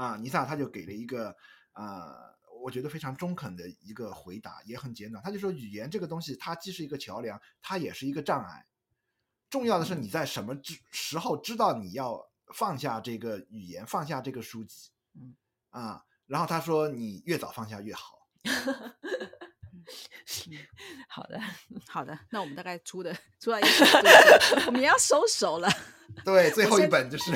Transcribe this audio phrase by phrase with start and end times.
[0.00, 1.36] 啊，尼萨他就给了一个
[1.74, 5.22] 呃，我觉得非常中肯的一个回答，也很简短。
[5.22, 8.64] 他就说，语言这个东西，它既是一个桥梁，它也是一个障碍。
[9.50, 12.18] 重要的是你在什么之时候知道你要
[12.54, 15.36] 放下这个语言，放下这个书籍，嗯
[15.68, 18.26] 啊，然后他说你越早放下越好。
[21.08, 21.40] 好的，
[21.86, 25.68] 好的，那我们大概出的出来一本，我们要收手了。
[26.24, 27.32] 对，最后一本就是。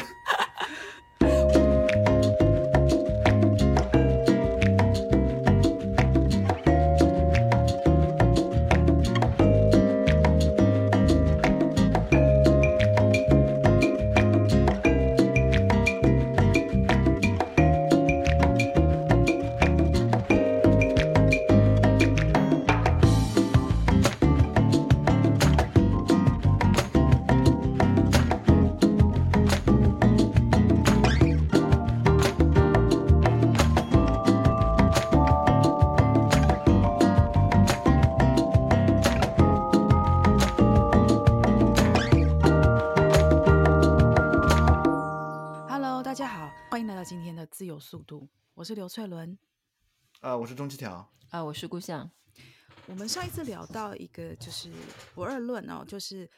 [50.35, 52.11] 呃，我是钟七条，啊，我是顾象。
[52.89, 54.69] 我们上一次聊到一个就是
[55.15, 56.29] 不二论哦，就是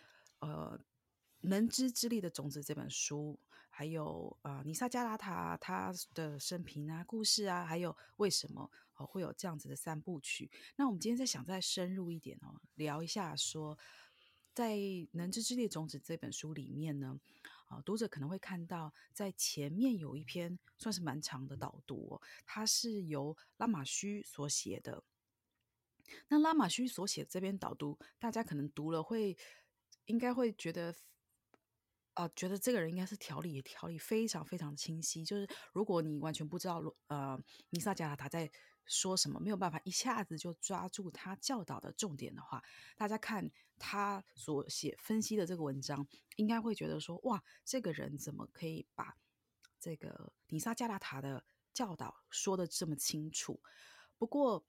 [0.41, 0.79] 呃，
[1.41, 10.51] 能知之力的种子这本书，还有啊、呃，尼萨加拉塔他的生平啊、故事啊，还有为什么哦会有这样子的三部曲。
[10.77, 13.79] 那我们今天再想再深入一点哦，聊一下说，
[14.53, 14.77] 在
[15.13, 17.19] 能知之力的种子这本书里面呢。
[17.67, 25.03] 啊，读者可能会看到，在前面有一篇算是蛮长的导读哦，它是由拉玛须所写的。
[26.29, 29.37] 那拉玛须所写这篇导读，大家可能读了会，
[30.05, 30.95] 应该会觉得，
[32.15, 35.25] 啊，觉得这个人应该是条理条理非常非常清晰。
[35.25, 37.37] 就是如果你完全不知道，呃，
[37.71, 38.49] 尼萨加拉塔在
[38.87, 42.63] 说什么，没有办法一下子就抓住他教导的重点的话，
[42.97, 43.51] 大家看。
[43.79, 49.19] 他所写分析的这个文章，应该会觉得说：哇，这个人怎么可以把
[49.79, 51.45] 这个尼萨加拉塔的
[51.75, 53.61] 教导说得这么清楚？
[54.17, 54.65] 不过，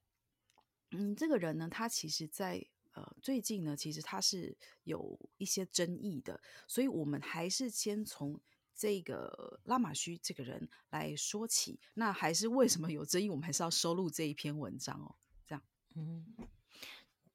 [0.91, 8.37] 嗯，这个人呢，他其实在呃最近呢，其实他是有一些争议的，所以我们还是先从
[8.77, 11.79] 这个拉玛须这个人来说起。
[11.95, 13.29] 那还是为什么有争议？
[13.29, 15.15] 我们还是要收录这一篇文章哦。
[15.47, 15.63] 这样，
[15.95, 16.25] 嗯。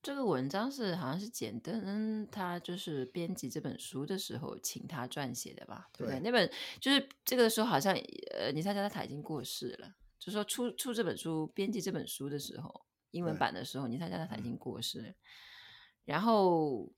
[0.04, 5.88] 这个文章是好像是简登他就是编辑这本书的时候请他撰写的吧？
[5.96, 7.94] 对，对，那本就是这个时候好像
[8.32, 15.14] 呃，尼萨加拉塔已经过世了，就是说出出这本书编辑这本书的时候，英文版的时候，尼萨加拉塔已经过世
[16.04, 16.92] 然后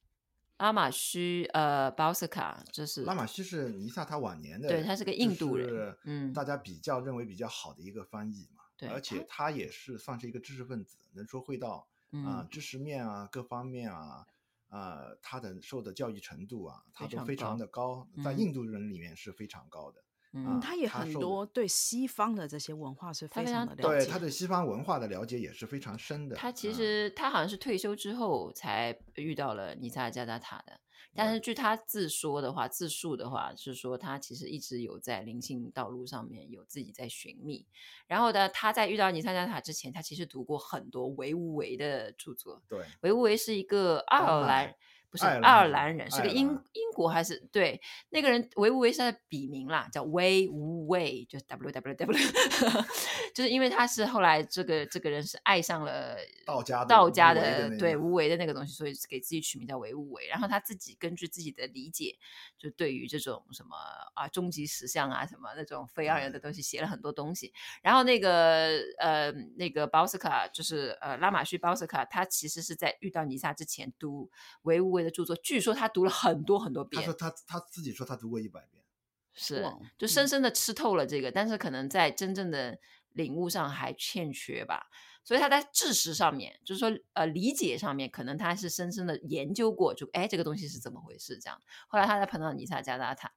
[0.59, 11.87] 拉玛须呃，巴斯卡就是拉玛须是尼萨他晚年的，对，他是个印度人，嗯，大家比较认为比较好的一个翻译嘛，对，而且他也是算是一个知识分子，能说会道。
[12.25, 14.25] 啊，知识面啊，各方面啊，
[14.69, 20.04] 呃，他的受的教育程度啊，他都非常的，高在印度人里面是非常高的。
[20.37, 26.35] 嗯，啊、他也很多对西方的这些文化是非常的了解，对他对西方文化的了解也是非常深的。
[26.35, 30.81] 他其实、嗯、他好像是退休之后才遇到了尼萨加达塔的。
[31.17, 37.65] 但是据他自说的话，自述的话是说，他其实一直有在灵性道路上面有自己在寻觅。
[38.09, 42.61] 然后呢，他在遇到尼萨加达塔之前，他其实读过很多维吾维的著作。
[42.69, 44.75] 对，维吾维是一个爱尔兰。
[45.15, 47.81] 不是爱尔兰人，是个英英国还是对
[48.11, 52.19] 那个人维吾维是他的笔名啦，叫维吾维，就是 W W W，
[53.33, 60.27] 就是因为他是后来这个这个人是爱上了道家道家的对无为的那个东西，所以给自己取名叫维吾维。
[60.27, 62.19] 然后他自己根据自己的理解，
[62.59, 63.77] 就对于这种什么
[64.15, 67.53] 啊终极实相啊什么那种非二元的东西写了很多东西。
[67.83, 74.29] 然后那个呃那个鲍斯卡就是呃拉玛须鲍斯卡，他其实是在遇到尼萨之前读
[74.63, 77.01] 维吾维的著作，据说他读了很多很多遍。
[77.01, 78.83] 他说他他自己说他读过一百遍，
[79.33, 79.65] 是
[79.97, 82.79] 就深深的吃透了这个，嗯，但是可能在真正的
[83.13, 84.87] 领悟上还欠缺吧。
[85.23, 91.61] 所以他在知识上面，就是说呃理解上面，可能他是深深的研究过，就哎这个东西是怎么回事这样。
[91.89, 93.33] 后来他才碰到尼萨加拉塔，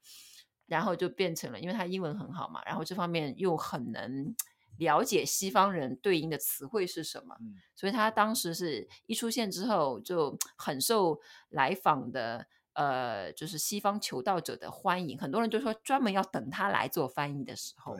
[0.65, 4.35] 然后就变成了，因为他英文很好嘛，然后这方面又很能。
[4.77, 11.19] 了解西方人对应的词汇是什么，嗯，所以他当时是一出现之后就 很受
[11.49, 15.17] 来访的呃，就是西方求道者的欢迎。
[15.17, 17.95] 很多人就说专门要等他来做翻译的时候，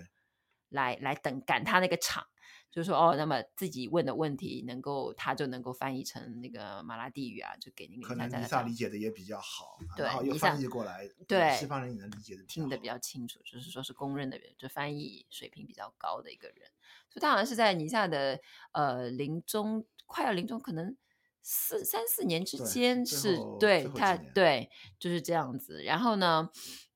[0.69, 2.25] 来来等赶他那个场。
[2.69, 16.70] 就是说哦，那么自己问的问题能够他就能够翻译成那个马拉地语啊，就给那个可能尼萨理解的也比较好，对，然后又翻译过来，对西方人也能理解的听得比较清楚，就是说是公认的人，就翻译水平比较高的一个人，
[17.10, 18.40] 所以他好像是在尼萨的
[18.74, 20.96] 呃临终快要临终，可能
[21.42, 26.52] 四三四年之间是对他对就是这样子，然后呢，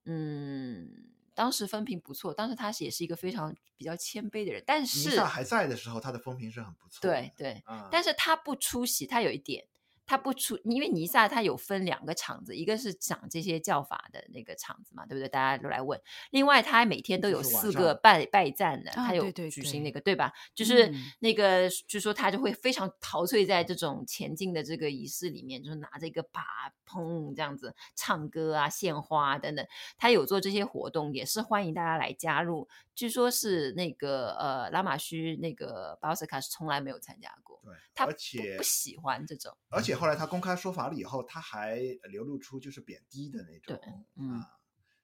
[0.06, 1.07] 嗯。
[1.41, 7.09] 当时风评不错，当时他也是一个非常比较谦卑的人，但是还在的时候，他的风评是很不错的。
[7.09, 9.65] 对对，嗯，但是他不出席，他有一点。
[10.11, 15.29] 他不出，因为尼萨他有分两个场子，一个是讲这些教法的那个场子嘛，对不对？
[15.29, 15.97] 大家都来问。
[16.31, 20.33] 另外，他还每天都有四个拜拜赞的，他有举行那个，对吧？
[20.53, 26.43] 就是那个，就说他就会非常陶醉在这种前进的这个仪式里面，就是拿着一个把
[26.85, 29.65] 砰这样子唱歌啊、献花啊等等。
[29.97, 32.67] 他有做这些活动，也是欢迎大家来加入。
[32.93, 37.61] 据说是那个呃拉玛须那个巴斯卡是从来没有参加过。
[37.63, 43.80] 对，他而且不喜欢这种，而且后来他公开说法了以后，他还流露出就是贬低的那种，
[44.18, 44.45] 嗯、呃，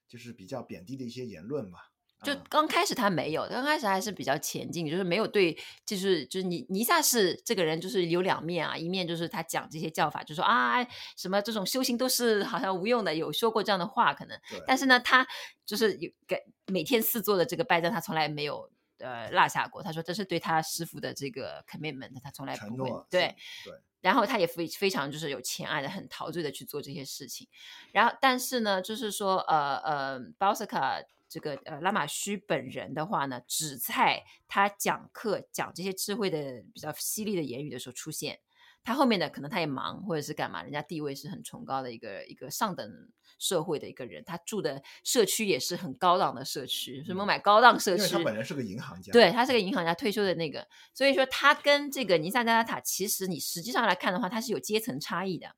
[0.08, 1.78] 就是比较贬低的一些言论吧。
[2.24, 5.56] 就刚开始他没有，刚开始还是比较前进，就是没有对，
[5.86, 10.84] 就是就是尼尼萨是这个人，就是有两面啊，一面就是他讲这些教法，就说啊
[11.16, 14.36] 什么这种修行都是好像无用的，有说过这样的话可能，
[14.66, 15.24] 但是呢，他
[15.64, 18.68] 就是有给每天四座的这个拜占，他从来没有。
[19.00, 19.80] 呃，落下过。
[19.80, 23.32] 他说这是对他师傅的这个 commitment，他从来不会对
[23.64, 23.72] 对。
[24.00, 27.48] 然后他也非非常就是有钱爱的，很陶醉的去做这些事情。
[27.92, 38.40] 然后，但是呢，就是说，呃呃，巴斯卡这个呃拉马须本人的话呢，只在他讲课讲这些智慧的比较犀利的言语的时候出现。
[38.84, 43.10] 他后面的可能他也忙或者是干嘛，人家地位是很崇高的一个一个上等。
[43.38, 48.02] 社会的一个人，他住的社区也是很高档的社区，什么买高档社区。
[48.02, 55.54] 因为他本人是个银行家，对，他是个银行家退休的那个，所以说他跟这个尼萨加拉塔，其实你实际上来看的话，他是有阶层差异的。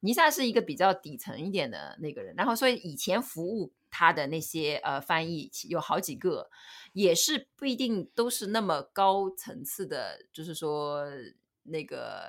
[0.00, 6.50] 尼萨是一个比较底层一点的那个人，然后所以以前服务他的那些呃翻译有好几个，
[6.92, 11.04] 也是不一定都是那么高层次的，就是说
[11.66, 12.22] 那个。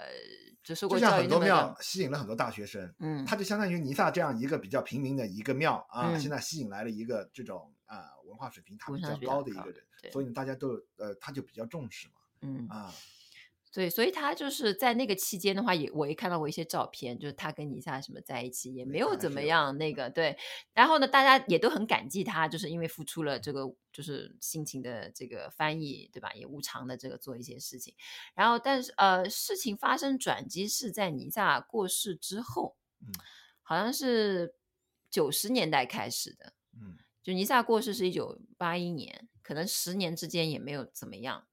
[0.63, 9.81] 就像很多庙吸引了很多大学生，嗯，他就相当于尼萨这样一个比较平民的一个庙啊，嗯，现在吸引来了一个这种啊、呃、文化水平他比较高的一个人，
[10.11, 12.93] 所以大家都呃他就比较重视嘛，嗯啊。
[13.73, 20.35] 对，所以他就是在那个期间的话，也我也看到过一些照片，就是他跟尼萨什么在一起，也没有怎么样那个对。
[20.73, 26.33] 然后呢，大家也都很感激他，就是因为付出了这个就是辛勤的这个翻译，对吧？
[26.33, 27.93] 也无偿的这个做一些事情。
[28.33, 33.11] 然后，但是呃，事情发生转机是在尼萨过世之后，嗯，
[33.61, 34.55] 好像是
[35.11, 41.46] 九十年代开始的，嗯，就尼萨过世是一九八一年，可能十年之间也没有怎么样。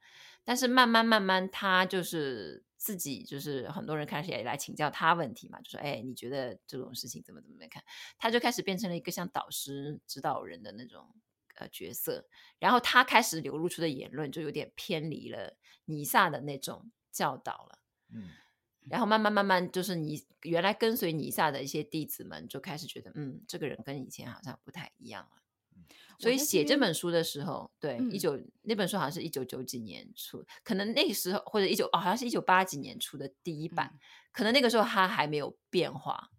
[0.44, 7.82] 但是慢慢慢慢，他就是自己，就是很多人开始也来请教他问题嘛，就说：“哎，你觉得这种事情怎么怎么没看？”
[8.18, 11.14] 他就开始变成了一个像导师、指导人的那种
[11.56, 12.28] 呃角色。
[12.58, 15.56] 然后他开始流露出的言论就有点偏离了
[15.86, 17.78] 尼萨的那种教导了。
[18.10, 18.28] 嗯，
[18.90, 25.42] 然后慢慢慢慢，就是你原来跟随尼萨的一些弟子们就开始觉得，嗯，这个人跟以前好像不太一样了。
[26.18, 33.98] 所以写这本书的时候，对一九、嗯、那本书好像是一九九几年出，可能那个时候或者一九哦，好像是一九八几年出的第一版，嗯、
[34.32, 36.30] 可能那个时候它还没有变化，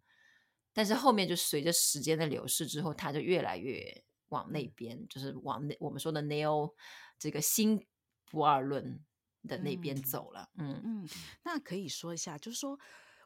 [0.73, 6.73] 但是后面就随着时间的流逝之后，它就越来越往那边，嗯、就是往那我们说的 neo
[7.19, 7.85] 这个新
[8.31, 9.03] 不二论
[9.43, 10.49] 的那边走了。
[10.57, 11.09] 嗯嗯，
[11.43, 12.79] 那可以说一下，就是说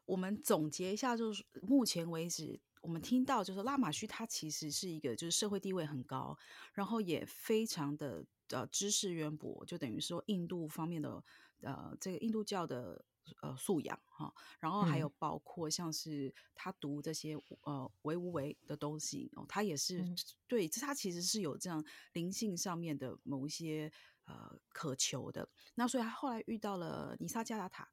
[0.06, 2.60] 我们总结一下，就是目前为止。
[2.82, 6.38] 我们听到就是拉玛须，他其实是一个就是社会地位很高，
[6.74, 11.24] 然后也非常的呃知识渊博，就等于说印度方面的
[11.62, 13.04] 呃这个印度教的
[13.42, 20.18] 呃素养哈，然后还有包括像是他读这些呃唯无为的东西哦，他也是、嗯、
[20.48, 21.84] 对，他其实是有这样
[22.14, 23.92] 灵性上面的某一些
[24.24, 27.90] 呃渴求的，那所以他后来遇到了尼萨加达塔，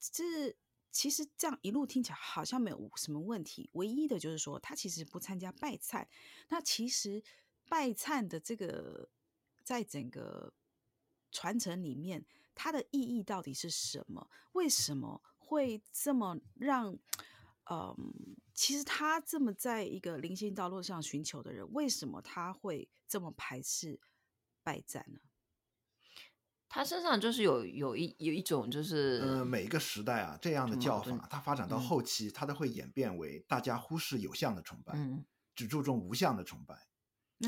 [0.00, 0.56] 这。
[0.90, 6.06] 其实这样一路听起来好像没有什么问题，唯一的就是说他其实不参加拜忏。
[6.48, 7.22] 那其实
[7.68, 9.08] 拜忏的这个
[9.62, 10.52] 在整个
[11.30, 12.24] 传承里面，
[12.54, 14.30] 它的意义到底是什么？
[14.52, 16.98] 为什么会这么让？
[17.68, 23.98] 嗯，其实他这么在一个灵性道路上寻求的人，为什么他会这么排斥
[24.62, 25.18] 拜忏呢？
[26.68, 36.76] 他身上就是有有一有一种就是，呃，每一个时代啊，这样的叫法，它发展到后期，它都会演变为大家忽视有相的崇拜，嗯，只注重无相的崇拜。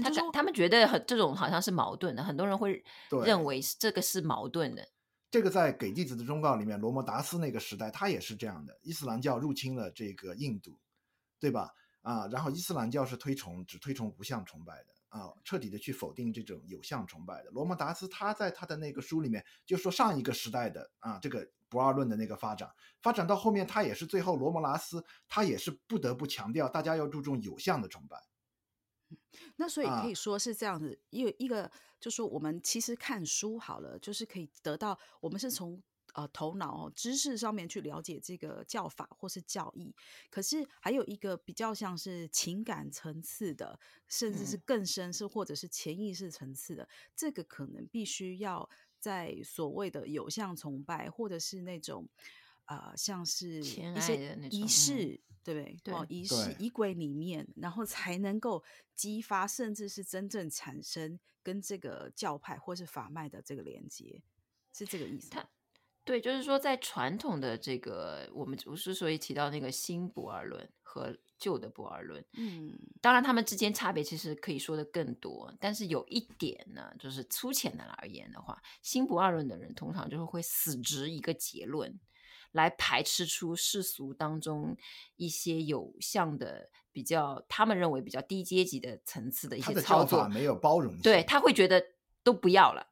[0.03, 2.85] 他感他们觉得很这种好像是矛盾的，很多人会
[3.25, 4.87] 认为这个是矛盾的。
[5.31, 8.79] 这个在给弟子的忠告里面，罗摩达斯那个时代，他也是这样的。
[8.83, 10.79] 伊斯兰教入侵了这个印度，
[11.41, 11.71] 对吧？
[12.03, 17.51] 啊，然后伊斯兰教是推崇只推崇无相崇拜的啊，彻底的去否定这种有相崇拜的。
[17.51, 22.71] 罗摩达斯他在他的那个书里面就说，上一个时代的啊，这个不二论的那个发展，
[23.03, 28.17] 发展到后面，他也是最后罗摩达斯他也是不得不强调，大家要注重有相的崇拜。
[29.57, 35.83] 那所以可以说是这样子，一个一个，就说我们其实看书好了，就是可以得到，我们是从
[36.19, 39.95] 呃头脑知识上面去了解这个教法或是教义，
[40.31, 52.09] 可是还有一个比较像是情感层次的，甚至是更深是或者是潜意识层次的，这个可能必须要在所谓的有像崇拜或者是那种。
[52.69, 55.81] 啊、呃，像是一些仪式，对不对？
[55.83, 58.63] 对哦，仪式仪轨里面，然后才能够
[58.95, 64.23] 激发，甚至是真正产生跟这个教派或是法脉的这个连接，
[64.71, 65.31] 是这个意思。
[66.09, 82.01] 对，就是说，在传统的这个，我们我是所以提到那个新不二论和旧的不二论，嗯，当然他们之间差别其实可以说的更多，但是有一点呢，就是粗浅的而言的话，新不二论的人通常就是会死执一个结论。
[82.53, 84.75] 来排斥出世俗当中
[85.17, 91.85] 一些有向的比较，他们认为比较低阶级的层次的一些操作，没有包容性，对，他会觉得
[92.25, 92.88] 都不要了。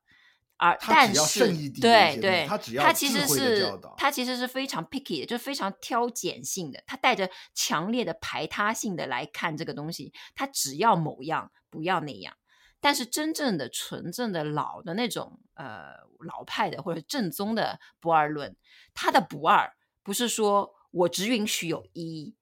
[0.58, 12.34] 而但是，对对，他只要他其实是他其实是非常 picky 的，就非常挑拣性的，他带着强烈的排他性的来看这个东西，他只要某样，不要那样。
[12.80, 18.56] 但是真正的纯正的老的那种呃老派的或者正宗的不二论，
[18.94, 22.34] 他的不二不是说我只允许有一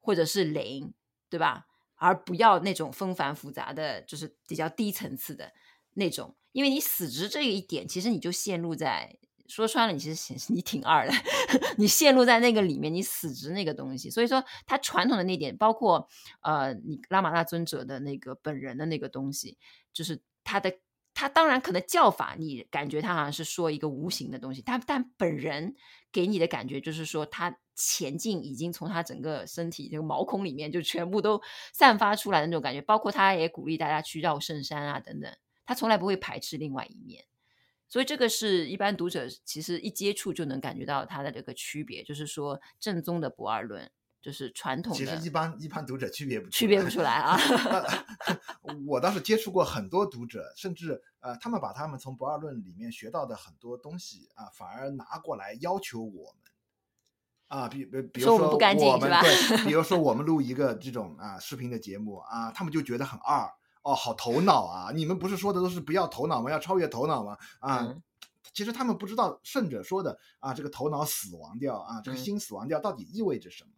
[0.00, 0.94] 或者是零，
[1.28, 1.66] 对吧？
[1.96, 5.52] 而不要那种纷繁复杂的，就是比较低层次的
[5.94, 9.16] 那种，因为你死执这一点，其实你就陷入在
[9.46, 11.12] 说穿了，你其实 你挺二的，
[11.76, 14.08] 你陷入在那个里面，你死执那个东西。
[14.10, 16.08] 所以说，它传统的那点，包括
[16.42, 19.58] 呃你拉玛那尊者的那个本人的那个东西。
[19.92, 20.72] 就是他的，
[21.14, 25.74] 他当然可能教法，你感觉他好像是说一个无形的东西，他但本人
[26.12, 31.40] 给你的感觉就是说，他前进已经从他整个身体这个毛孔里面就全部都
[31.72, 35.34] 散发出来的那种感觉，包括他也鼓励大家去绕圣山啊等等，
[35.70, 37.24] 他从来不会排斥另外一面，
[37.86, 43.88] 所以这个是一般读者其实一接触就能感觉到他的这个区别，就是说正宗的不二论。
[44.20, 47.38] 就是传统的，其实一般一般读者区别不区别不出来啊。
[48.86, 56.42] 我倒是接触过很多读者，甚至呃，他们把他们从不二论里面学到的很多东西啊，反而拿过来要求我们
[57.46, 59.22] 啊，比比比如说，说我们不干净是吧？
[59.22, 63.50] 对， 比如说我们录一个这种啊视频的节目啊，他们就觉得很二
[63.82, 64.90] 哦，好头脑啊！
[64.94, 66.50] 你们不是说的都是不要头脑吗？
[66.50, 67.36] 要超越头脑吗？
[67.60, 68.02] 啊，嗯、
[68.52, 73.70] 其实他们不知道圣者说的啊，这个头脑死亡掉啊，这个心死亡掉到底意味着什么。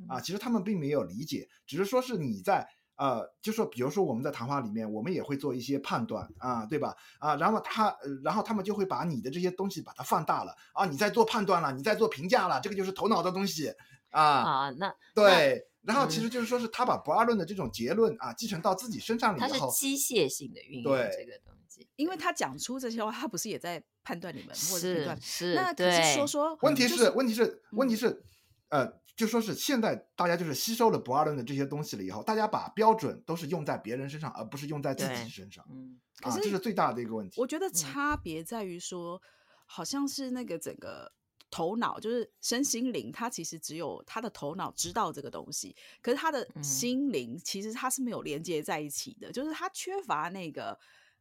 [0.00, 6.96] 嗯啊，其实他们并没有理解，只是说是你在呃，就说比如说我们在谈话里面，我们也会做一些判断啊，对吧？
[7.20, 13.72] 啊，然后他，然后他们就会把你的这些东西把它放大了啊，你在做判断了，你在做评价了，这个就是头脑的东西
[14.10, 14.22] 啊。
[14.22, 28.24] 啊，那对，然后其实就是说是他把不二论的这种结论啊继承到自己身上以后，他是机械性的运用这个东西，因为他讲出这些话，他不是也在判断你们或者判断是，那可是说说问题是问题是问题是
[28.68, 29.02] 呃。
[29.16, 35.64] 就说是现在大家就是吸收了不二论的这些东西了以后，大家把标准都是用在别人身上，而不是用在自己身上。
[35.70, 37.40] 嗯，啊，这是最大的一个问题。
[37.40, 39.22] 我觉得差别在于说，
[39.66, 41.12] 好像是那个整个
[41.54, 50.76] 头脑，就是身心灵，它其实只有他的头脑知道这个东西，可是他的心灵其实他是没有连接在一起的，就是他缺乏那个，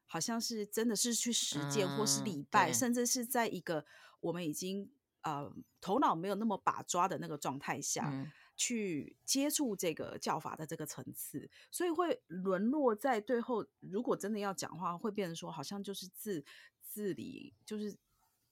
[0.08, 3.86] 好像是真的是去实践或是礼拜，甚至是在一个
[4.22, 4.90] 我们已经。
[5.26, 5.50] 呃，
[5.80, 13.66] 头脑没有那么把抓的那个状态下，嗯、去接触这个教法的这个层次，所以会沦落在最后。
[13.80, 16.44] 如果真的要讲话，会变成说，好像就是自
[16.82, 17.96] 自理，就是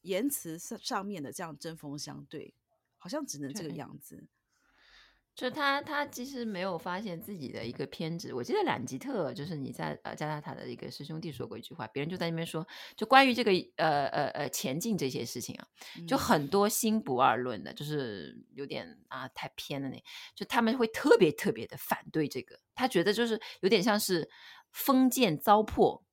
[0.02, 2.54] 言辞上上面的这样针锋相对，
[2.98, 4.28] 好像只能这个样子。
[5.34, 8.34] 就他，他其实没有发现自己的一个偏执。
[8.34, 12.68] 我记得兰吉特就是你在呃加拿塔的一个师兄弟说过一句话，别人就在那边说，
[12.98, 15.66] 就关于这个呃呃呃前进这些事情啊，
[16.06, 20.04] 就很多新不二论的，就是有点啊太偏了那，
[20.36, 24.30] 就他们会特别特别的反对这个，他觉得就是有点像是
[24.74, 26.04] 封建糟粕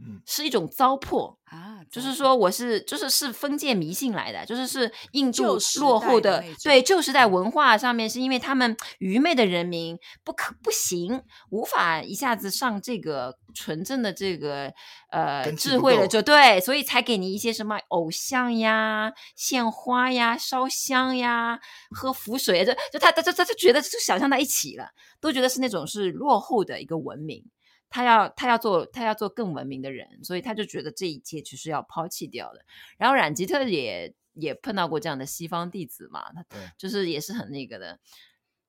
[0.00, 1.36] 嗯，是一种糟粕。
[1.48, 14.70] 啊，就是说我是就是是封建迷信来的，就是是印度落后的，的对旧时代文化上面，是因为他们愚昧的人民不可不行，无法一下子上这个纯正的这个
[15.10, 16.20] 呃智慧的就。
[16.20, 21.58] 对，所以才给你一些什么偶像呀、献花呀、烧香呀、
[21.96, 27.42] 喝符水，就就他他他他就觉得就想象在一起了，都觉得是那种是落后的一个文明。
[27.90, 32.64] 他要他要做他要做更文明的人，所以他就觉得这一切其实要抛弃掉的。
[32.96, 36.44] 然后冉吉特也也碰到过这样的西方弟子嘛，他
[36.76, 37.98] 就是也是很那个的，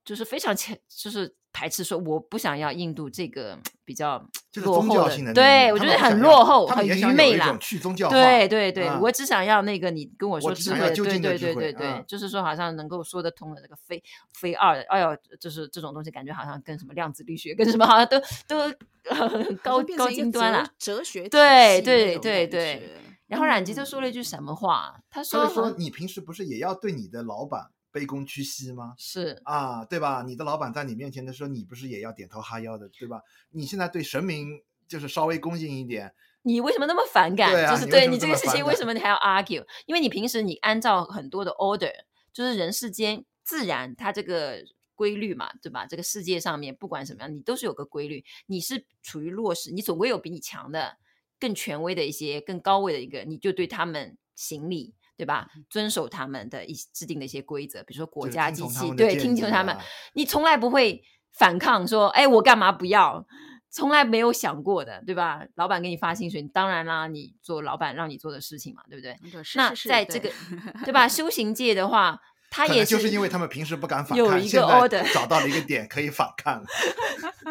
[0.04, 1.36] 就是非常强就是。
[1.60, 7.58] 排斥说我不想要印度这个比较落后的，的对我觉得很落后，很愚昧啦。
[7.60, 14.02] 去宗教化对对对，嗯、我只想要那个你跟我说智慧，对对对对对对，嗯、就是说好像能够说得通的这个非
[14.34, 18.74] 非二，哎呦，就是这种东西，感觉好像跟什么量子力学，跟什么好像都都
[19.14, 22.90] 很高高精端了，哲学对对对对。
[23.28, 24.94] 然后冉吉就说了一句什么话？
[24.96, 28.94] 嗯、他说：“他说你平时不是也要对你的老板？”卑躬屈膝吗？
[28.98, 30.24] 是啊，对吧？
[30.26, 33.22] 你的老板在你面前的时候，你不是也要点头哈腰的，对吧？
[33.52, 37.52] 你现在对神明就是稍微恭敬一点，你为什么那么反感？
[37.52, 39.66] 对啊、就是对你，你这个事情，为什么你还要 argue？
[39.86, 41.94] 因为你平时你按照很多的 order，
[42.32, 44.64] 就是人世间自然它这个
[44.96, 45.86] 规律嘛，对吧？
[45.86, 48.24] 这个世界上面不管什么样，你都是有个规律。
[48.48, 50.98] 你是处于弱势，你总归有比你强的、
[51.40, 54.94] 更权威的一些、更高位的一个，你就对他们行礼。
[55.20, 55.48] 对吧？
[55.70, 59.76] 遵守他们的一制定的一些规则，比如说国家机器，对，听从他们。
[60.14, 61.04] 你从来不会
[61.38, 63.26] 反抗，说，哎，我干嘛不要？
[63.70, 65.42] 从来没有想过的，对吧？
[65.56, 69.14] 老板给你发薪水，当然啦，你做老板让你做的事情嘛，对不对？
[69.30, 70.32] 对那在这个，
[70.86, 71.06] 对吧？
[71.06, 72.18] 修行界的话，
[72.50, 76.64] 他也是就是因为他们平时不敢反抗，有一个 order，找到了一个点 可以反抗。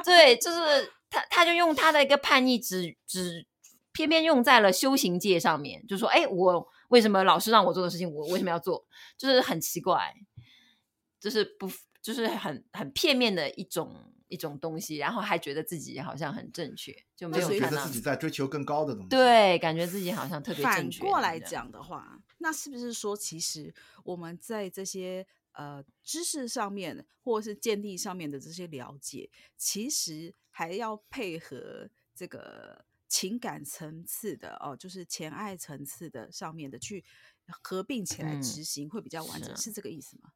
[0.02, 3.46] 对，就是他，他就用他的一个叛逆，只只
[3.92, 6.66] 偏偏用在了修行界上面，就说，哎，我。
[6.88, 8.86] 为什么老师让我做的事情，我为什么要做？
[9.16, 10.12] 就是很奇怪，
[11.20, 11.70] 就是不，
[12.02, 19.08] 就是很很片面的一种一种东西，然后还觉得自己好像很正确，就没有觉得自己在追求更高的东西。
[19.08, 21.00] 对，感觉自己好像特别正确。
[21.00, 32.86] 反过来讲的话，那是不是说，其实我们在这些呃知识上面，或者是建立上面的这些了解，其实还要配合这个。
[33.08, 37.04] 情感层次的哦，就是前爱层次的上面的去
[37.62, 40.30] 合并起来执行会比较完整，嗯、是，是这个意思吗？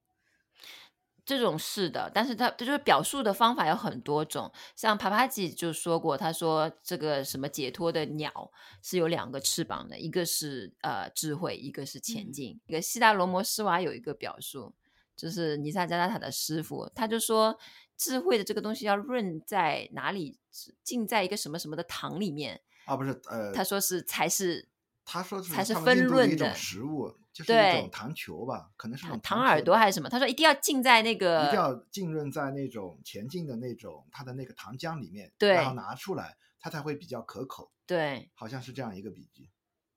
[1.25, 8.51] 这种是的，但是他就是表述的方法有很多种，像帕帕吉就说过，他说这个什么解脱的鸟
[8.83, 12.61] 是有两个翅膀的，一个是呃智慧，一个是前进。
[12.67, 14.75] 一个悉达罗摩斯瓦有一个表述，
[15.17, 17.59] 就是尼萨加拉塔的师傅，他就说
[17.97, 20.39] 智慧的这个东西要润在哪里？
[20.85, 22.95] 浸在一个什么什么的糖里面啊？
[22.95, 24.69] 不是，呃，他说是才是，
[25.03, 30.11] 他说才是分润的一种食物，就是一种糖球吧，可能是糖，糖耳朵还是什么？
[30.11, 37.73] 他说一定要浸在那个，一定要浸润在那种前进的那种它的那个糖浆里面，对，然后拿出来，它才会比较可口。
[37.87, 39.49] 对，好像是这样一个比喻。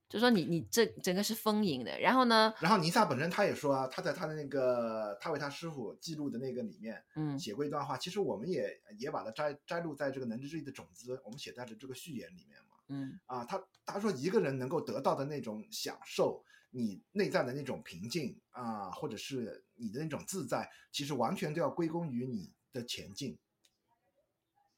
[0.08, 2.54] 就说你你这整个是丰盈的，然后呢？
[2.60, 7.98] 然后尼萨本身他也说啊，他在他的那个他为他师傅记录的那个里面，嗯，写过一段话。
[7.98, 23.38] 其实我们也也把它摘摘录在这个能知之力的种子，我们写在了这个序言里面嘛，嗯啊，他他说一个人能够得到的那种享受，你内在的那种平静啊，或者是你的那种自在，其实完全都要归功于你的前进。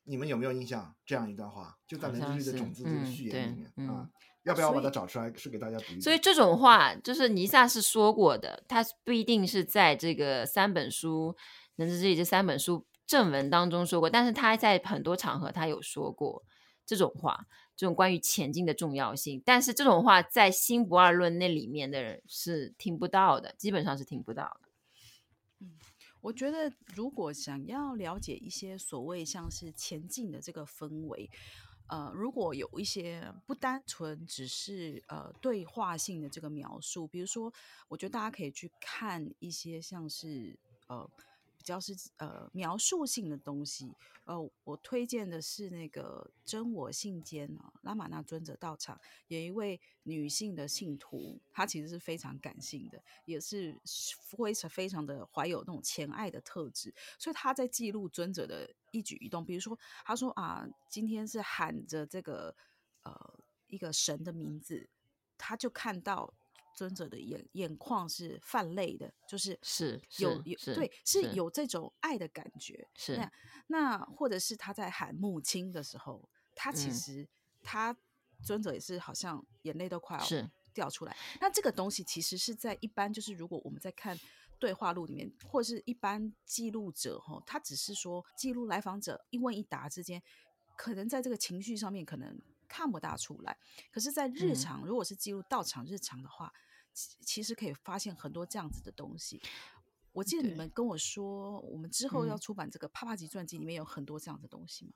[0.04, 1.78] 你们有没有印象这样一段话？
[1.86, 4.10] 就在能知之力的种子这个序言里面、嗯、啊。
[4.48, 6.02] 要不要把它找出来，是给大家读一读？
[6.02, 11.36] 所以这种话就是尼萨是说过的，他不一定是在这个三本书
[11.76, 16.44] 能知之力这三本书正文当中说过，但是他在很多场合他有说过
[16.86, 19.42] 这种话，这种关于前进的重要性。
[19.46, 24.70] 但是这种话在新不二论那里面的人是听不到的，基本上是听不到的。
[25.60, 25.74] 嗯，
[26.22, 31.30] 我觉得如果想要了解一些所谓像是前进的这个氛围。
[31.90, 37.52] 呃，如果有一些不单纯只是呃对话性的这个描述，比如说，
[37.88, 41.10] 我觉得大家可以去看一些像是呃
[41.68, 43.94] 较是呃描述性的东西。
[44.26, 49.00] 呃，我推荐的是那个真我信犍啊，拉玛那尊者道场
[49.30, 62.54] 有一位女性的信徒，她其实是非常感性的，也是非常非常的怀有那种前爱的特质，所以她在记录尊者的一举一动，比如说她说啊，今天是喊着这个
[63.04, 64.90] 呃一个神的名字，
[65.38, 66.34] 她就看到。
[66.78, 72.88] 尊者的眼眼眶是泛泪的，就是是有有是对是有这种爱的感觉。
[72.96, 73.32] 是那
[73.66, 77.28] 那或者是他在喊母亲的时候，他其实
[77.64, 77.98] 他
[78.44, 81.18] 尊者也是好像眼泪都快要是掉出来。
[81.42, 84.16] 那这个东西其实是在一般就是如果我们在看
[84.60, 90.22] 对话录里面，或是一般记录者哈，他只是说记录来访者一问一答之间，
[90.78, 93.58] 可能在这个情绪上面可能看不大出来。
[93.92, 96.54] 可是，在日常、嗯、如果是记录到场日常的话，
[97.22, 99.42] 其实可以发现很多这样子的东西。
[100.14, 104.94] 我记得你们跟我说，我们之后要出版这个帕帕吉传记，里面有很多这样的东西吗？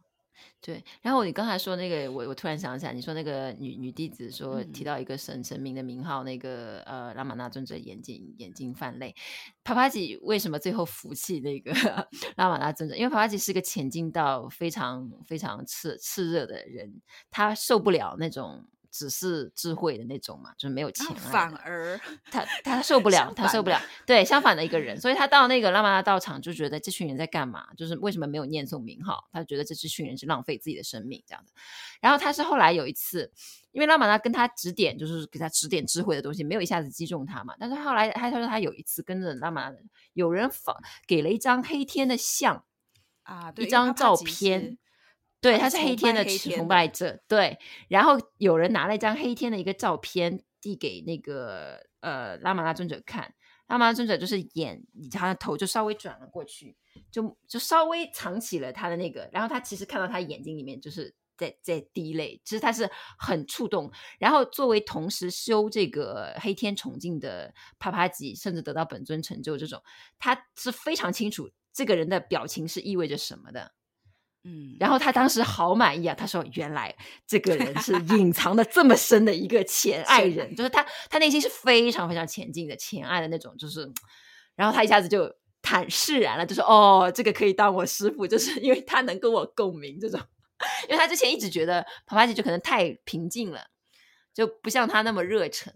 [0.60, 0.84] 对。
[1.04, 9.16] 然后你刚才说那个，我我突然想起来，你说那个女女弟子说提到一个神神明的名号，那个呃拉玛那尊者眼睛眼睛泛泪。
[9.64, 11.72] 帕帕吉为什么最后服气那个
[12.36, 12.96] 拉玛那尊者？
[12.96, 18.66] 因为帕帕吉是个前进到非常非常炽炽热的人，他受不了那种。
[18.91, 21.99] 只是智慧的那种嘛，就是没有钱，反而
[22.30, 23.82] 他他受不了，他受不 了。
[24.06, 27.67] 对，相反的一个人，所以他到那个拉玛拉道场就觉得这群人在干嘛？
[27.77, 29.30] 就是为什么没有念诵名号？
[29.32, 31.54] 他觉得这这群人是浪费自己的生命这样子。
[32.01, 33.32] 然后他是后来有一次，
[33.71, 37.56] 因为拉玛拉跟他指点，就是给他指点智慧的东西，没有一下子击中他嘛。
[37.58, 39.77] 但是后来他他说他有一次跟着拉玛拉，
[40.13, 40.75] 有人放
[41.08, 42.65] 给了一张黑天的像
[43.23, 44.77] 啊，一张照片。
[45.41, 47.19] 对，他是黑天的崇拜者。
[47.27, 53.34] 对，然后有人拿了一张黑天的一个照片递给那个呃拉玛拉尊者看，
[53.67, 56.77] 拉玛拉尊者就是眼，他的头就稍微转了过去，
[57.12, 63.91] 就就稍微藏起了他的那个，然后他其实看到他眼睛里面就是在在滴泪，其实他是很触动。
[64.19, 69.82] 然后作为同时修这个黑天崇敬的帕帕吉，甚至得到本尊成就这种，
[70.19, 73.73] 他是非常清楚这个人的表情是意味着什么的。
[74.43, 76.15] 嗯，然后他当时好满意啊！
[76.15, 76.95] 他说：“原来
[77.27, 83.88] 这个人是隐藏的这么深的一个 前爱人，就是他，他内心是非常非常前进的前爱的那种，就是，
[84.56, 90.19] 然后他一下子就坦释然了，就说：‘哦，这个可以当我师傅，就是因为他能跟我共鸣。’这种，
[90.89, 93.67] 因为他之前一直觉得帕帕姐就可能太平静了，
[94.34, 95.71] 就不像他那么热忱。”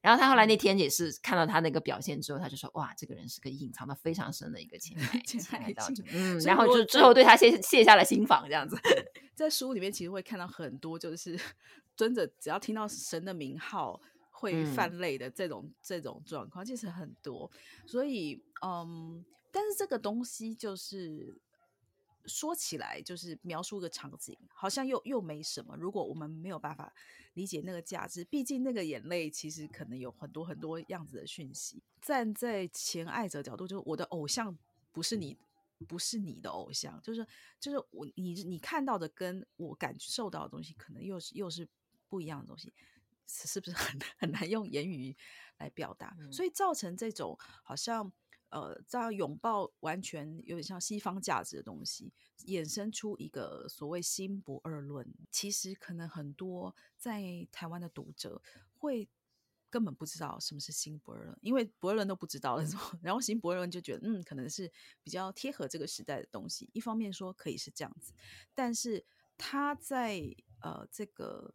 [0.00, 8.76] 然后他后来那天也是看到他那个表现之后，他就说：“哇，这个人是个隐藏的非常深的一个潜在潜在道者。”嗯，然后就之后对他卸卸下了心防，这样子。
[9.34, 11.38] 在书里面其实会看到很多，就是
[11.96, 17.50] 尊者只要听到神的名号会犯泪的这种、嗯、这种状况，其实很多。
[17.86, 21.40] 所以，嗯，但是这个东西就是。
[22.26, 25.76] 说起来就是描述个场景，好像又又没什么。
[25.76, 26.92] 如果我们没有办法
[27.34, 31.82] 理解那个价值，毕竟那个眼泪其实可能有很多很多样子的讯息。
[32.00, 34.56] 站在前爱者角度，就是我的偶像
[34.92, 35.36] 不是你，
[35.88, 37.26] 不是你的偶像，就是
[37.58, 41.68] 就是我你你看到的跟我感受到的东西，可能又是又是
[42.08, 42.72] 不一样的东西，
[43.26, 45.16] 是不是很 很难用言语
[45.58, 46.16] 来表达？
[46.18, 46.32] 嗯。
[46.32, 48.12] 所以造成这种好像。
[48.50, 52.12] 呃，这样拥抱完全有点像西方价值的东西，
[52.46, 55.06] 衍生出一个所谓新不二论。
[55.30, 58.42] 其实可能很多在台湾的读者
[58.76, 59.08] 会
[59.70, 64.70] 根本不知道什么是新不二论，因为不二论都不知道那种， 然后新不二论就觉得嗯，可能是
[65.02, 66.68] 比较贴合这个时代的东西。
[66.72, 68.12] 一方面说可以是这样子，
[68.54, 69.04] 但是
[69.38, 70.20] 他在
[70.60, 71.54] 呃这个。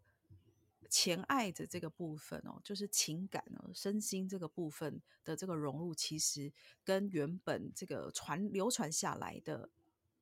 [0.90, 6.52] 前爱的这个部分哦，就是情感哦，身心这个部分的这个融入，其实
[6.84, 9.70] 跟原本这个传流传下来的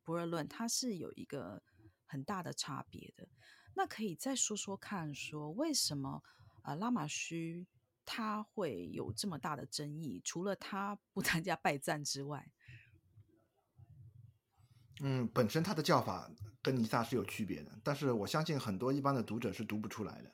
[0.03, 1.61] 不二论，它是有一个
[2.05, 3.27] 很大的差别的。
[3.75, 6.23] 那可以再说说看，说为什么
[6.61, 7.65] 啊、呃、拉玛须
[8.05, 10.21] 他会有这么大的争议？
[10.23, 12.51] 除了他不参加拜赞之外，
[15.01, 16.29] 嗯，本身他的叫法
[16.61, 20.31] 跟尼萨是有区别的，但是我相信很多一般的读者是读不出来的。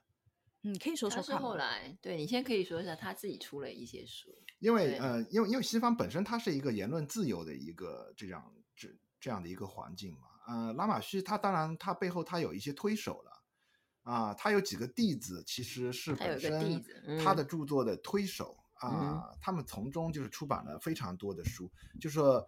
[0.63, 1.23] 嗯，可以说说看。
[1.23, 4.29] 他是后来，对你先可以说一下，他自己出了一些书。
[4.59, 8.43] 因为呃，因为因为西方本身它是一个言论自由的一个这样
[8.75, 10.27] 这这样的一个环境嘛。
[10.49, 13.31] 呃，拉玛须他当然他背后他有一些推手了
[14.03, 16.83] 啊，他有几个弟子其实是本身
[17.23, 22.45] 他的著作的推手啊，他们从中就是出版了非常多的书，就是说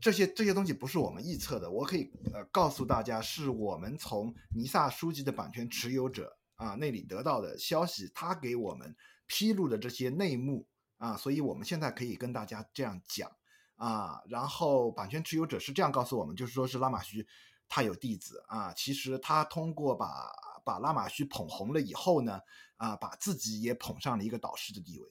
[0.00, 6.36] 这些这些东西不是我们臆测的，我可以呃告诉大家，是我们从尼萨书籍的版权持有者。
[6.62, 8.94] 啊，那里得到的消息，他给我们
[9.26, 13.28] 披露的这些内幕啊，所以我们现在可以跟大家这样讲
[13.74, 14.22] 啊。
[14.28, 17.26] 然后版权持有者是这样告诉我们，就是说是拉玛须
[17.68, 20.30] 他有弟子啊，其实他通过把
[20.64, 22.40] 把拉玛须捧红了以后呢，
[22.76, 25.10] 啊，把自己也捧上了一个导师的地位，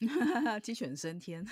[0.60, 1.46] 鸡犬升天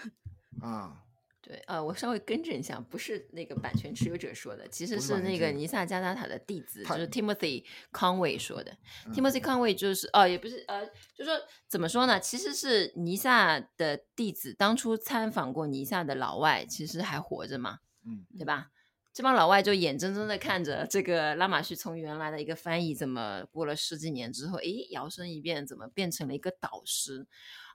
[0.60, 1.07] 啊。
[1.40, 8.76] 对，呃，我稍微更正一下，不是那个版权持有者说的，其实是那个尼萨加达塔的弟子，就是 Timothy Conway 说的。
[9.06, 12.18] 嗯、Timothy Conway 就是，哦，也不是，呃，就是说怎么说呢？
[12.18, 18.70] 其实是尼萨的弟子，当初参访过尼萨的老外，其实还活着嘛，嗯，对吧？
[19.14, 27.26] 这帮老外就眼睁睁的看着这个拉玛旭从原来的一个翻译，怎么过了十几年之后，诶，摇身一变，怎么变成了一个导师，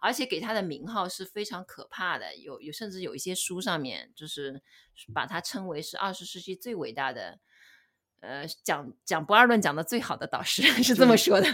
[0.03, 4.61] 而且给他的名号是非常可怕的，有有甚至有一些书上面就是
[5.13, 7.39] 把他称为是二十世纪最伟大的，
[8.19, 11.47] 呃，讲讲不二论讲的最好的导师 是这么说的。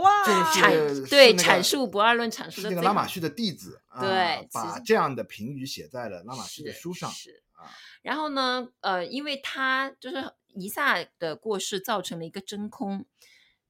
[0.00, 0.10] 哇，
[0.52, 7.08] 阐对阐述不二论阐述的那个拉玛旭的弟子，对、呃，把这样的评语写在了拉玛旭的书上。
[7.08, 7.30] 是。
[7.30, 7.44] 是
[8.02, 13.06] 然后呢，呃，因为他就是尼萨的过世造成了一个真空，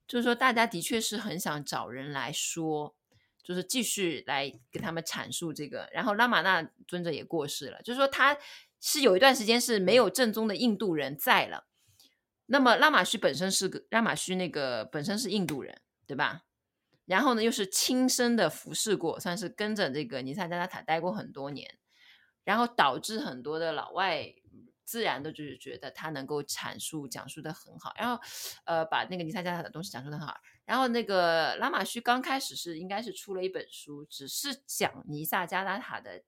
[0.07, 2.95] 就是说大家的确是很想找人来说，
[3.43, 5.89] 就是继续来给他们阐述这个。
[5.91, 8.37] 然后拉玛那尊者也过世了，就是说他
[8.79, 11.67] 是有一段时间是没有正宗的印度人在了。
[12.45, 16.43] 那么拉玛须本身是个拉玛须那个本身是印度人，对吧？
[17.05, 21.77] 然后呢，又是亲身的服侍过，算是跟着这个尼萨加达塔待过很多年。
[22.45, 24.25] 然后导致很多的老外
[24.83, 28.21] 自然的就是觉得他能够阐述讲述的很好，然后
[28.65, 30.35] 呃把那个尼萨加塔的东西讲述的很好。
[30.65, 36.23] 然后那个拉玛须刚开始是应该是出了一本书，只是讲尼萨加达塔的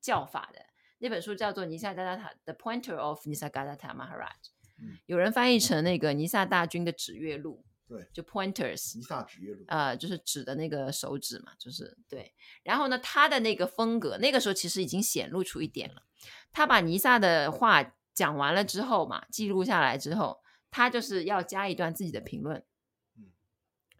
[0.00, 0.60] 教法的
[0.98, 4.18] 那本书叫做《尼萨加达塔 The Pointer of Nisargadatta Maharaj》，
[5.06, 7.64] 有人翻译成那个尼萨大军的指月录。
[7.88, 12.32] 对，就 pointers，尼萨指月录，呃，就是指的那个手指嘛，就是对。
[12.62, 16.04] 然后呢，他的那个风格，那个时候其实已经显露出一点了。
[16.52, 17.82] 他把尼萨的话
[18.14, 20.38] 讲完了之后嘛，记录下来之后，
[20.70, 22.64] 他就是要加一段自己的评论，嗯，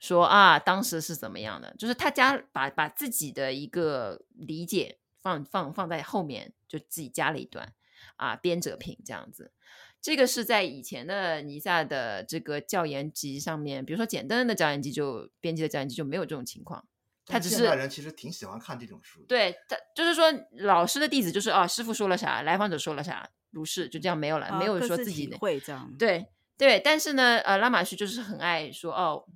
[0.01, 7.73] 说啊，当时是怎么样的，就是他家把把自己的一个理解放放放在后面，就自己加了一段
[8.17, 9.53] 啊，编者评这样子。
[10.01, 16.83] 这个是在以前的尼萨的这个教研集上面，比如说简单的教研集就编辑的教研集就没有这种情况，
[17.27, 29.27] 他只是现代人其实挺喜欢看这种书，对他就是说老师的弟子就是啊，师傅说了啥，来访者说了啥，如是就这样没有了，啊、没有说自己的会这样，对对，但是呢，呃，拉玛须就是很爱说哦，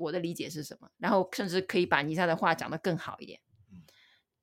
[0.00, 3.40] 我的理解是什么，然后甚至可以把尼萨的话讲得更好一点。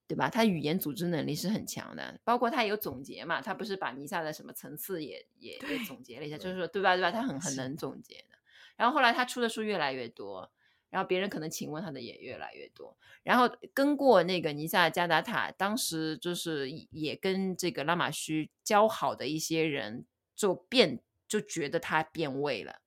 [0.09, 0.29] 对吧？
[0.29, 3.41] 他语言组织能力是很强的，包括他有总结嘛。
[3.41, 6.95] 他不是把尼萨的什么层次也也也总结了一下，就是说对吧？
[6.95, 7.11] 对吧？
[7.11, 8.37] 他很很能总结的。
[8.77, 10.49] 然后后来他出的书越来越多，
[10.89, 12.97] 然后别人可能请问他的也越来越多。
[13.23, 22.79] 然后跟过那个尼萨加达塔，当时就是也跟这个拉玛须交好的一些人，就变就觉得他变味了，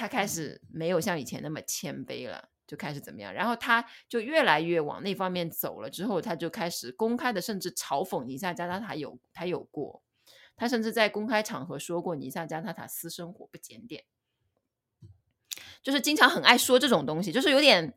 [0.00, 2.48] 他开始没有像以前那么谦卑了。
[2.66, 5.90] 就开始怎么样，然后他就越来越往那方面走了。
[5.90, 10.04] 之后他就开始公开的，甚至嘲讽尼萨加达塔有他有过，
[10.54, 14.04] 他甚至在公开场合说过尼萨加达塔私生活不检点，
[15.82, 17.92] 就是经常很爱说这种东西，就是有点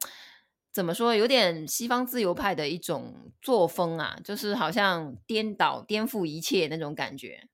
[0.72, 7.48] 怎么说，有点西方自由派的一种作风啊，就是好像颠倒颠覆一切那种感觉，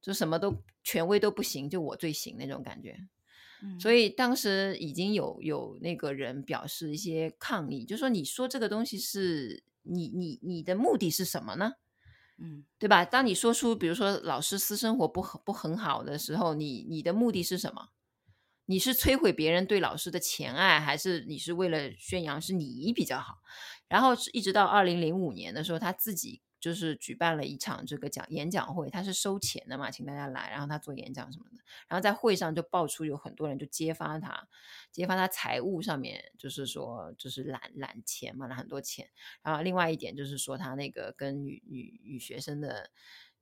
[0.00, 2.98] 就什么都权威都不行，就我最行那种感觉。
[3.78, 11.74] 所以当时已经有有那个人表示一些抗议，就说你说这个东西是你你你的目的是什么呢？
[12.38, 13.04] 嗯，对吧？
[13.04, 17.90] 当你说出比如说老师私生活不不很好的时候，你你的目的是什么？
[18.66, 23.38] 你是摧毁别人对老师的前爱，还是你是为了宣扬是你比较好？
[23.88, 26.42] 然后一直到二零零五年的时候，他自己。
[26.62, 34.48] 就是举办了一场这个讲演讲会，他是收钱的嘛，请大家来，然后他做演讲什么的，然后在会上就爆出有很多人就揭发他，
[34.92, 39.10] 揭发他财务上面就是说就是揽揽钱嘛，揽很多钱，
[39.42, 42.90] 然后另外一点就是说他那个跟女女女学生的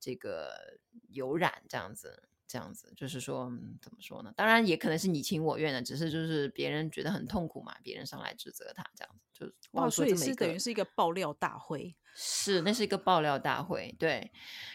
[0.01, 0.79] 这个
[1.11, 2.25] 有染这样子。
[2.51, 3.49] 这样子就是说，
[3.81, 4.35] 怎么说呢？
[4.37, 14.31] 当然也可能是你情我愿的，只是就是别人觉得很痛苦嘛，别人上来指责他这样子，就哇，所以是等于是一个爆料大会，是那是一个爆料大会，对。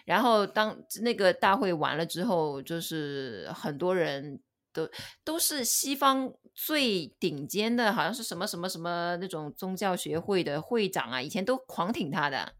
[0.05, 4.39] 然后当那个大会完了之后，就是很多人
[4.71, 4.89] 都
[5.23, 12.53] 都是西方最顶尖的，好像是什么什么什么那种宗教学会的会长啊，以前都狂挺他的。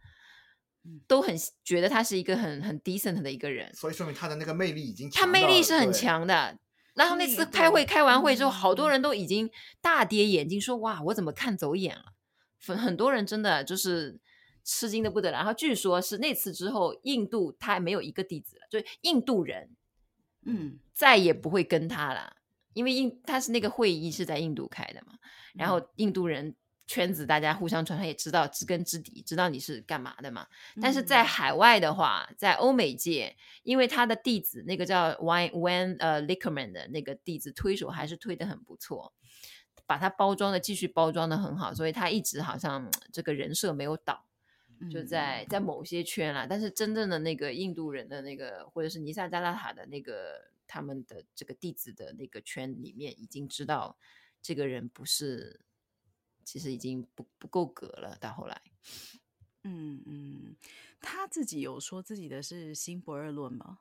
[1.08, 6.60] 都很觉得他是一个很很 decent 的一个人，所以说明他的那个魅力已经，他魅力是很强的。
[6.94, 9.50] 然后那次开会开完会之后，好多人都已经
[9.82, 12.14] 大跌眼镜，说哇，我怎么看走眼了？
[12.68, 14.20] 很很多人真的就是
[14.66, 15.38] 吃惊的不得了。
[15.38, 19.70] 然后据说是那次之后，印度他还没有一个弟子了，就印度人，
[20.44, 22.36] 嗯，再也不会跟他了，
[22.74, 25.14] 因为印他是那个会议是在印度开的嘛，
[25.54, 26.54] 然后印度人。
[26.88, 30.46] 圈子大家互相传，他也知道知根知底，知道你是干嘛的嘛。
[30.80, 39.12] 但是在海外的话，在欧美界，因为他的弟子那个叫 Wayne 呃 Liquorman 的那个弟子推手还是推的很不错，
[39.88, 44.24] 把他包装的继续包装的很好，所以他一直好像这个人设没有倒。
[44.92, 53.98] 就在在某些圈啦，但是真正的那个印度人的那个，或者是尼萨加拉塔的那个他们的这个弟子的那个圈里面，已经知道
[54.42, 55.62] 这个人不是，
[56.44, 58.18] 其实已经不不够格了。
[58.20, 58.62] 到后来，
[59.64, 60.56] 嗯嗯，
[61.00, 63.80] 他自己有说自己的是新不二论吗？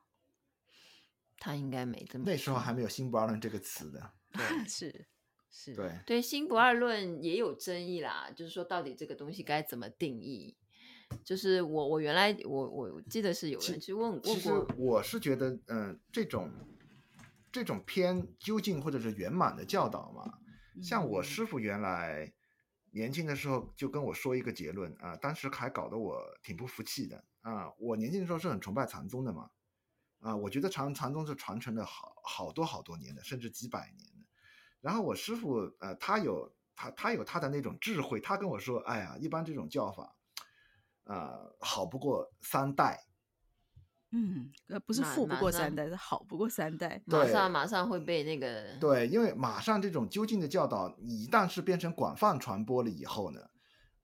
[1.38, 5.06] 他应该没这么，那时候还没有新不二论这个词的， 对，是
[5.50, 10.56] 是，对对，新不二论也有争议啦，就是说到底这个东西该怎么定义。
[11.24, 14.34] 就是我，我原来我我记得是有人去问问过。
[14.34, 16.50] 其实我是觉得，嗯、呃，这种
[17.52, 20.38] 这种偏究竟或者是圆满的教导嘛，
[20.82, 22.32] 像我师傅原来
[22.90, 27.74] 年轻的时候就跟我说一个结论啊、呃，当时还搞得我挺不服气的啊、呃。
[27.78, 29.50] 我年轻的时候是很崇拜禅宗的嘛，
[30.20, 34.26] 啊、呃，我觉得禅禅宗是传承了好好多好多年的，甚至几百年的。
[34.80, 40.16] 然后我师傅呃，他有他他有他的那种智慧，他跟我说，哎呀，一般这种教法。
[41.04, 43.04] 呃，好不过三代，
[44.10, 47.02] 嗯，呃，不是富不过三代，是好不过三代。
[47.04, 53.40] 马上马上会被那个对，因为马上这种究竟的教导，你一旦是变成广泛传播了以后呢，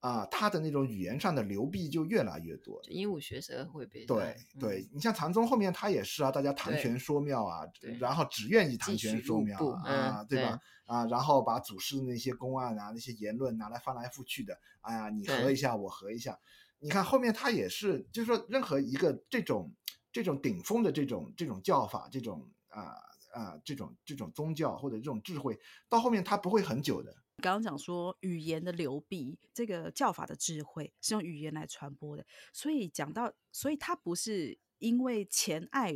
[0.00, 7.62] 啊、呃，他的那种语言上的流弊就越来越多，鹦鹉学舌会被对、嗯、对，你像禅宗后面他也是啊，大家谈玄说妙啊，
[7.98, 10.58] 然后只愿意谈玄说妙啊，对吧？
[10.84, 16.36] 啊，然后把祖师的那些公案啊、那些言论拿来翻来覆去的，哎呀，你合一下，我合一下。
[16.80, 19.70] 你看后面他也是，就是说任何一个这种
[20.10, 22.96] 这种顶峰的这种这种教法，这种啊啊、
[23.34, 27.14] 呃呃、这种这种宗教或者这种智慧，到后面他不会很久的。
[27.42, 35.94] 刚刚讲说语言的流弊，这个教法的智慧是用语言来传播的，所以讲到，所以他不是因为前爱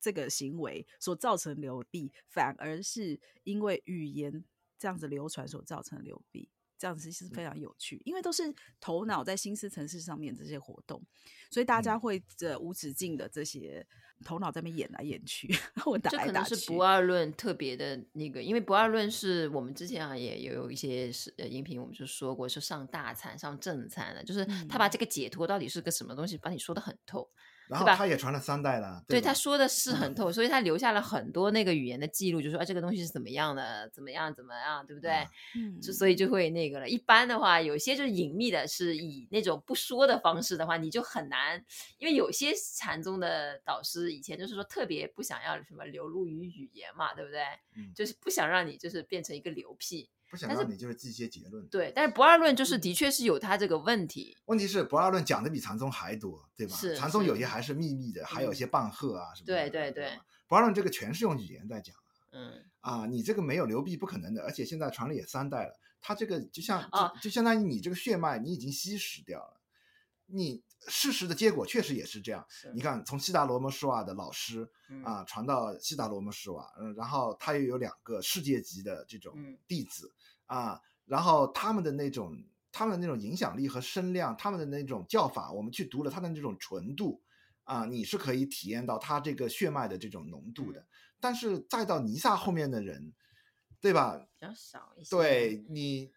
[0.00, 4.44] 这个行为所造成流弊，反而是因为语言
[4.78, 6.48] 这样子流传所造成流弊。
[6.82, 8.42] 这样子其实非常有趣，因为都是
[8.80, 11.00] 头脑在心思层次上面这些活动，
[11.48, 13.86] 所以大家会这无止境的这些
[14.24, 15.46] 头脑在那边演来演去，
[15.86, 16.26] 我打来打去。
[16.26, 27.30] 这可能是不二论特别的那个，因为不二论是我们之前啊也有一些是呃音频，我们就说过是上大餐上正餐的，就是他把这个解脱到底是个什么东西，把你说得很透。
[27.68, 35.10] 然后他也传了三代了，对，他说的是很透，所以他留下了很多那个语言的记录，就说啊这个东西是怎么样的，怎么样怎么样，对不对？
[35.54, 36.88] 嗯，就所以就会那个了。
[36.88, 41.64] 一般的话，有些就是隐秘的，是以那种不说的方式的话，你就很难，
[41.98, 47.42] 因为有些禅宗的导师以前就是说特别不想要什么流露于语言嘛，对不对？
[47.76, 50.10] 嗯，就是不想让你就是变成一个流屁。
[50.32, 54.34] 不想让你就是记一些结论，对，但是不二论就是的确是有它这个问题。
[54.46, 56.74] 问题是不二论讲的比禅宗还多，对吧？
[56.74, 59.52] 是，禅宗有些还是秘密的，还有一些半鹤啊什么的。
[59.52, 60.18] 对对对，
[60.48, 61.94] 不二论这个全是用语言在讲。
[62.30, 66.90] 嗯啊，你这个没有流弊不可能的，而且现在传了也三代了，它这个就像
[67.20, 69.60] 就，相当于你这个血脉你已经稀释掉了，
[70.24, 72.44] 你事实的结果确实也是这样。
[72.74, 74.66] 你看，从悉达罗摩舍瓦的老师
[75.04, 79.36] 啊传到悉达罗摩舍瓦，嗯，然后他又有两个世界级的这种
[79.68, 80.10] 弟子
[80.46, 80.80] 啊。
[81.04, 87.22] 然后他们的那种，他们的那种影响力和声量，他们的那种叫法，我们去读了他的那种纯度，
[87.64, 90.86] 啊，你是可以体验到他这个血脉的这种浓度的。
[91.20, 93.12] 但是再到尼萨后面的人，
[93.80, 94.16] 对吧？
[94.38, 95.10] 比较少一些。
[95.10, 96.12] 对你，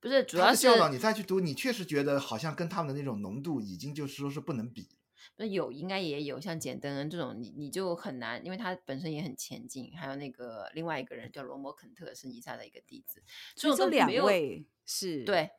[0.00, 4.97] 不是主要是教导你再去读，你确实觉得好像跟他们的那种浓度已经就是说是不能比。
[5.36, 9.96] 那有应该也有像简登恩这种，你你就很难，因为他本身也很前进。
[9.96, 13.22] 还有那个另外一个人叫罗摩肯特，是尼萨的一个弟子。
[13.54, 15.50] 所以这两位是对，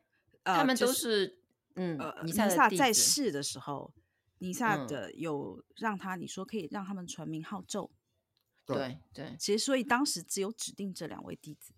[0.42, 1.38] 呃、他们都是、就是、
[1.76, 3.92] 嗯，尼萨在世的时候，
[4.38, 7.90] 尼萨的有让他你说可以让他们传名号咒。
[8.66, 11.72] 对对，对，其实所以当时只有指定这两位弟子。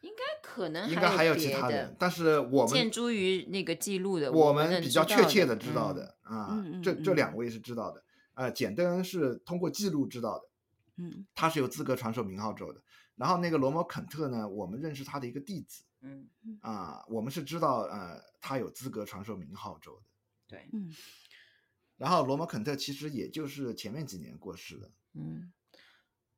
[0.00, 8.02] 应该可能应该还有其他的，但是我们见诸于那个记录的，我们比较确切的知道的、嗯、啊，嗯、这这两位是知道的，
[8.34, 10.44] 呃，简登恩是通过记录知道的，
[10.96, 12.82] 嗯，他是有资格传授名号咒的。
[13.16, 16.26] 然后那个罗摩肯特呢，我们认识他的一个弟子，嗯
[16.62, 20.02] 啊，我们是知道呃，他有资格传授名号咒的，
[20.48, 20.90] 对，嗯。
[21.98, 25.52] 然后罗摩肯特其实也就是前面几年过世的，嗯。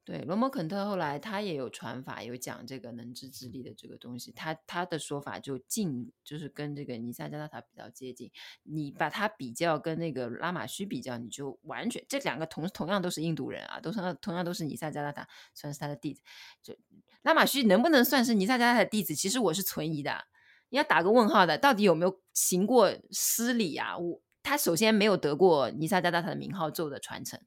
[0.04, 4.32] 对，罗摩肯特后来他也有传法，有讲这个能知之力的这个东西。
[4.32, 8.28] 他他的说法就近，就是跟这个尼萨加拉塔比较接近。
[8.64, 16.20] 你把它比较跟那个拉玛须比较，你就完全这两个同同样都是印度人啊，都是同样都是尼萨加拉塔，算是他的弟子。
[16.60, 16.76] 就
[17.22, 19.14] 拉玛须能不能算是尼萨加拉塔的弟子？
[19.14, 20.24] 其实我是存疑的，
[20.70, 23.96] 你要打个问号的，到底有没有行过施礼啊？
[23.96, 27.40] 我他首先没有得过尼萨加拉塔的名号咒的传承。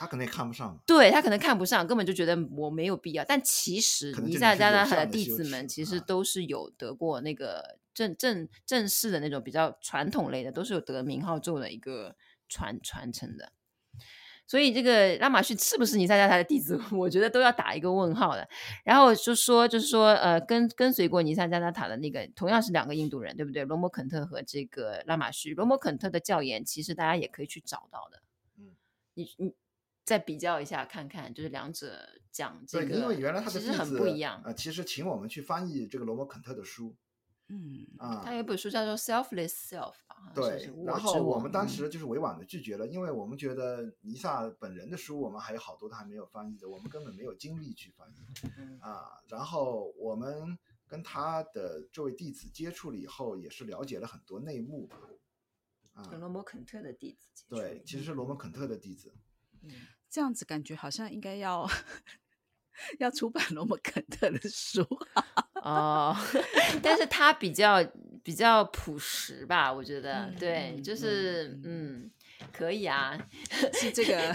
[0.00, 3.22] 他可能也看不上，对他可能看不上，根本就觉得我没有必要。
[3.22, 12.16] 但其实尼萨加拉塔的弟子们其实都是有得过那个正正正式的那种比较传统类的，都是有得名号咒的一个
[12.48, 13.52] 传传承的。
[14.46, 18.48] 所以这个拉玛旭是不是尼萨加塔的弟子， 我觉得都要打一个问号的。
[18.82, 23.64] 然后就说，就是说，呃，跟跟随过尼萨加塔的那个，同样是两个印度人，对不对？
[23.64, 28.22] 罗摩肯特和这个拉玛旭，罗摩肯特的教言，其实大家也可以去找到的。
[28.58, 28.74] 嗯，
[29.12, 29.54] 你你
[30.10, 31.96] 再比较一下看看，就是两者
[32.32, 34.42] 讲这个，对，因为原来他的弟子很不一样。
[34.44, 36.96] 呃，其实请我们去翻译这个罗摩肯特的书。
[37.46, 39.92] 嗯啊，他有一本书叫做《Selfless Self》。
[40.34, 48.80] 对，然后我们当时就是委婉的拒绝了，因为我们觉得尼萨本人的书我们还有好多他还没有翻译的，我们根本没有精力去翻译。
[48.80, 50.58] 啊，然后我们
[50.88, 54.98] 跟他的这位弟子接触了以后，也是了解了很多内幕吧。
[55.92, 57.44] 啊，罗摩肯特的弟子。
[57.48, 59.14] 对，其实是罗摩肯特的弟子。
[59.62, 59.70] 嗯，
[60.10, 61.68] 这样子感觉好像应该要
[62.98, 64.84] 要出版罗摩肯特的书。
[65.62, 66.16] 哦，
[66.82, 67.84] 但是他比较
[68.22, 72.10] 比较朴实吧，我觉得，嗯、对，嗯、就是嗯，嗯，
[72.50, 73.16] 可以啊，
[73.78, 74.34] 是这个，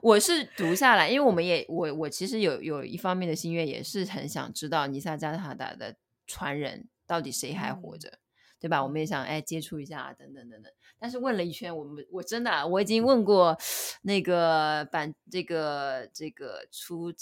[0.00, 5.94] 我是读下来，因为我们也我我其实有有一方面的心愿，也是很想知道尼萨加塔达的
[6.26, 8.18] 传人到底谁还活着，嗯、
[8.58, 8.82] 对吧？
[8.82, 10.72] 我们也想哎接触一下等等等等。
[10.98, 13.56] 但是问了一圈，我们我真的、啊、我已经问过
[14.02, 17.12] 那个版这个这个出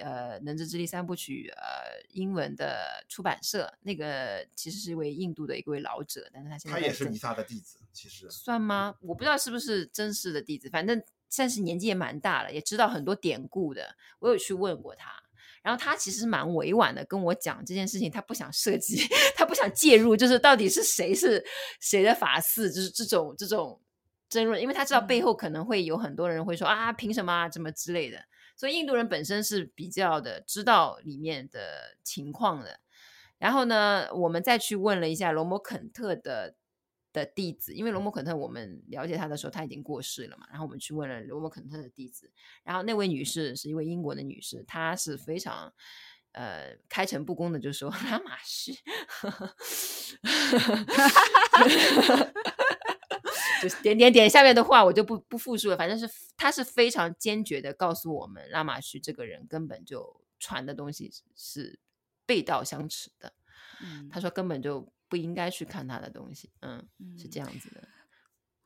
[0.00, 8.96] 呃《能知之力》三部曲呃英文的出版社，那个其实是一位印度的一位老者，但是他现在，在他也是弥撒的弟子，其实算吗？
[9.00, 13.94] 我不知道是不是真实的弟子，反正算是年纪也蛮大了，也知道很多典故的。
[14.18, 15.19] 我有去问过他。
[15.62, 19.06] 然后他其实蛮委婉的跟我讲这件事情，他不想涉及，
[19.36, 21.44] 他不想介入，就是到底是谁是
[21.80, 23.80] 谁的法嗣，就是这种这种
[24.28, 28.18] 争论，因为他知道背后可能会有很多人会说啊，凭什么啊，怎么之类的。
[28.56, 32.80] 所以印度人本身是比较的知道里面的情况的。
[33.38, 36.54] 然后呢，我们再去问了一下罗摩肯特的。
[37.12, 42.30] 的弟子，因为罗摩肯特，我们了解他的时候他已经过世了嘛，然后我们去问了罗摩肯特的弟子，
[42.62, 45.72] 然后那位女士是一位英国的女士，她是非常
[46.32, 48.72] 呃开诚布公的，就说拉玛旭，
[53.60, 61.80] 就是点点点下面的话我就不不复述了，反正是她是非常坚决的告诉我们，拉玛旭这个人根本就传的东西是
[62.24, 63.32] 背道相驰的，
[63.82, 64.92] 嗯，他说根本就。
[65.10, 66.88] 不应该去看他的东西，嗯，
[67.18, 67.86] 是这样子的。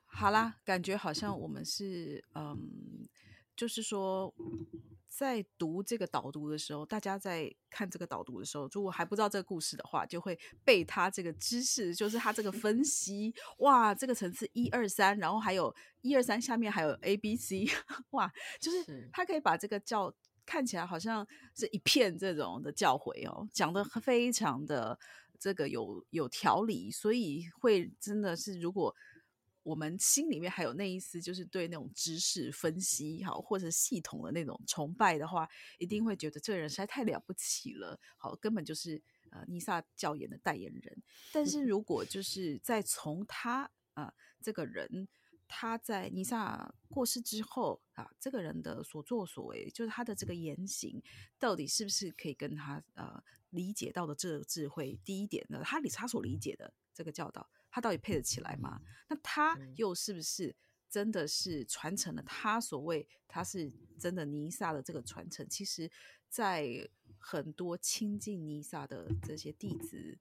[0.04, 3.08] 好啦，感觉好像我们是，嗯，
[3.56, 4.32] 就是说，
[5.08, 17.66] 在读这个导读的时候，大家在看这个导读的时候，如果还不知道这个故事的话，就会背他这个知识，就是他这个分析，哇，这个层次一二三，然后还有一二三下面还有 A B C，
[18.12, 18.30] 哇，
[18.60, 20.14] 就是他可以把这个教
[20.46, 21.26] 看起来好像
[21.56, 24.96] 是一片这种的教诲哦，讲得非常的。
[25.38, 28.94] 这个有有条理，所以会真的是，如果
[29.62, 41.02] 我们心里面还有那一丝，就是对那种知识分析好，或者系统的那种崇拜的话，一定会觉得这个人实在太了不起了，好，根本就是呃尼萨教言的代言人。
[41.32, 43.62] 但是如果就是在从他
[43.94, 45.08] 啊、呃、这个人
[45.48, 51.02] 他在尼萨过世之后啊，这个人的所作所为，就是他的这个言行，
[51.38, 53.24] 到底是不是可以跟他呃。
[53.54, 58.80] 理解到的这个智慧，第一点呢，他理他所理解的这个教导，他到底配得起来吗？
[59.08, 60.54] 那他又是不是
[60.90, 65.48] 真的是传承了他所谓他是真的尼萨的这个传承？
[65.48, 65.90] 其实，
[66.28, 66.88] 在
[67.18, 70.18] 很多亲近尼萨的这些弟子，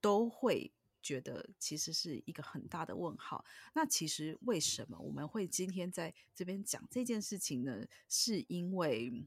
[0.00, 3.44] 都会觉得其实是一个很大的问号。
[3.74, 7.86] 那其实为什么我们会今天在这边讲这件事情呢？
[8.08, 9.26] 是因为，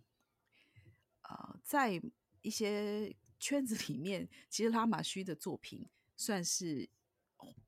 [1.23, 2.01] 呃，在
[2.45, 6.87] 一些圈子里面，其实拉玛须的作品算是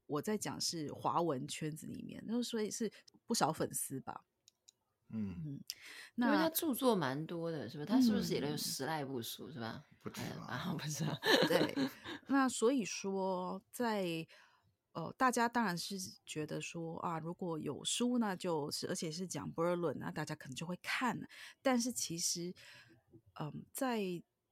[0.05, 2.91] 我在讲是华文圈子里面，那所以是
[3.25, 4.23] 不少粉丝吧。
[5.09, 5.63] 嗯嗯，
[6.15, 7.86] 那因为他著作蛮多的，是吧？
[7.86, 9.86] 他是不是写了有十来部书，是吧？
[10.01, 11.17] 不知道啊， 不知道。
[11.47, 11.73] 对，
[12.28, 14.28] 那所以说在，在
[14.91, 21.17] 呃，大家当然是觉得说啊，如果有书那，就是而且是讲博尔论，那大家可能就会看。
[21.61, 22.53] 但是其实，
[23.39, 24.01] 嗯、呃，在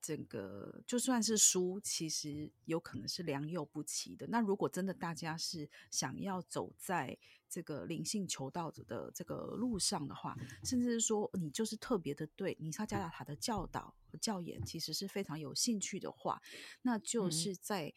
[0.06, 4.28] 整个就算是书，其实有可能是良莠不齐的。
[4.28, 7.18] 那如果真的大家是想要走在
[7.49, 16.39] 这个灵性求道者的这个路上的话，甚至是说你就是特别的对尼萨加达塔的教导和教研，其实是非常有兴趣的话，
[16.84, 17.91] 那就是在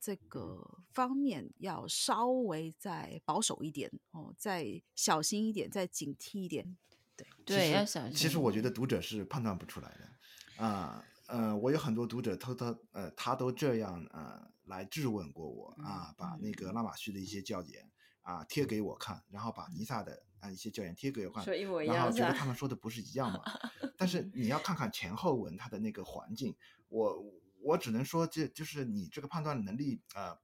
[0.00, 6.78] 这个方面要稍微再保守一点哦，再小心一点，再警惕一点。
[7.14, 8.16] 对对，要小心。
[8.16, 11.04] 其实我觉得读者是判断不出来的啊。
[11.30, 17.90] 呃，我有很多读者偷偷呃，他都这样呃来质问过我啊，把那个拉玛须的一些教研
[18.22, 21.44] 啊贴给我看，然后把尼萨的啊一些教研贴给我看，
[21.94, 23.42] 然后觉得他们说的不是一样嘛？
[23.96, 26.54] 但是你要看看前后文它的那个环境，
[26.88, 27.24] 我
[27.62, 30.36] 我只能说这就是你这个判断能力呃。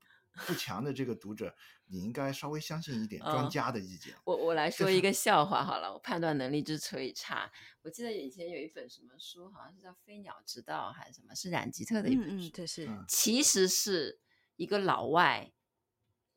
[0.46, 1.54] 不强的这个读者，
[1.86, 4.12] 你应该稍微相信一点专家的意见。
[4.14, 7.50] 哦、我我来说一个笑话好了，我判断能力之所以差，
[7.82, 14.20] 我记得以前有一本什么书，好像是叫《飞鸟之道》还是什么，是冉吉特的一本书，嗯、嗯、是、嗯、其实是
[14.56, 15.52] 一个老外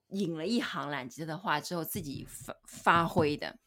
[0.09, 3.59] 引了一行冉吉特的话之后自己发发挥的。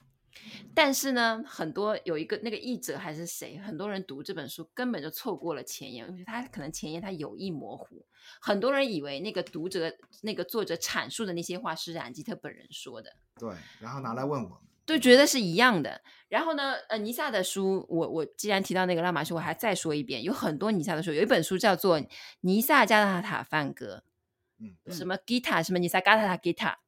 [0.74, 8.05] 但是呢，很多有一个那个译者还是谁，很多人读这本书根本就错过了前言，他可能前言他有意模糊，
[8.41, 16.01] 很多人以为那个读者那个作者阐述的那些话是冉吉特本人说的，对，然后拿来问我们，都觉得是一样的。
[16.28, 22.01] 然后呢，呃，尼萨的书，我我既然提到那个拉玛须，我还再说一遍，有很多尼萨的书，有一本书叫做
[22.41, 24.03] 《尼萨加纳塔梵歌》，
[24.64, 26.78] 嗯，什么吉他，什么尼萨加达塔吉他，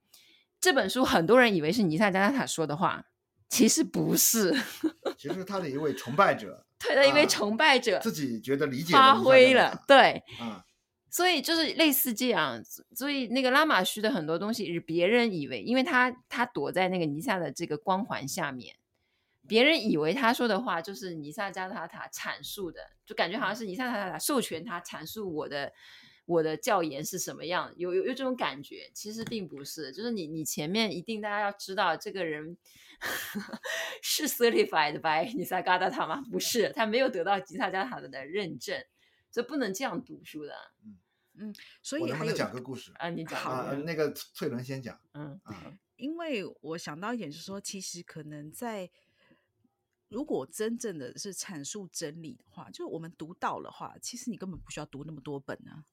[0.60, 3.06] 这本书很多人以为是尼萨加纳塔说的话。
[3.54, 4.52] 其实不是，
[5.16, 10.60] 其实他的一位崇拜者，对的一位崇拜者、啊、自己觉得理解发挥了，对，嗯，
[11.08, 12.60] 所以就是类似这样，
[12.96, 18.74] 所以那个拉玛须的很多东西是别人以为，因为他他躲在那个尼萨的这个光环下面，
[19.46, 25.72] 别人以为他说的话就是尼萨加塔塔阐述的，就感觉好像是尼萨加塔塔授权他阐述我的。
[26.26, 27.70] 我的教研是什么样？
[27.76, 32.56] 有有有这种感觉，其实并不是，就是你你前面一定大家要知道，这个人
[34.02, 36.22] 是 certified by 尼萨加达塔吗？
[36.30, 38.84] 不是，他没有得到吉萨加塔的认证，
[39.30, 40.54] 所以不能这样读书的。
[40.84, 40.98] 嗯
[41.36, 43.10] 嗯，所以我能不能讲个故事啊？
[43.10, 45.00] 你讲啊，那个翠伦先讲。
[45.14, 48.88] 嗯啊，因为我想到一点就是说，其实可能在
[50.08, 55.84] 如果真正的是阐述真理的话，就是我们读到的话，其实你根本不需要读那么多本啊。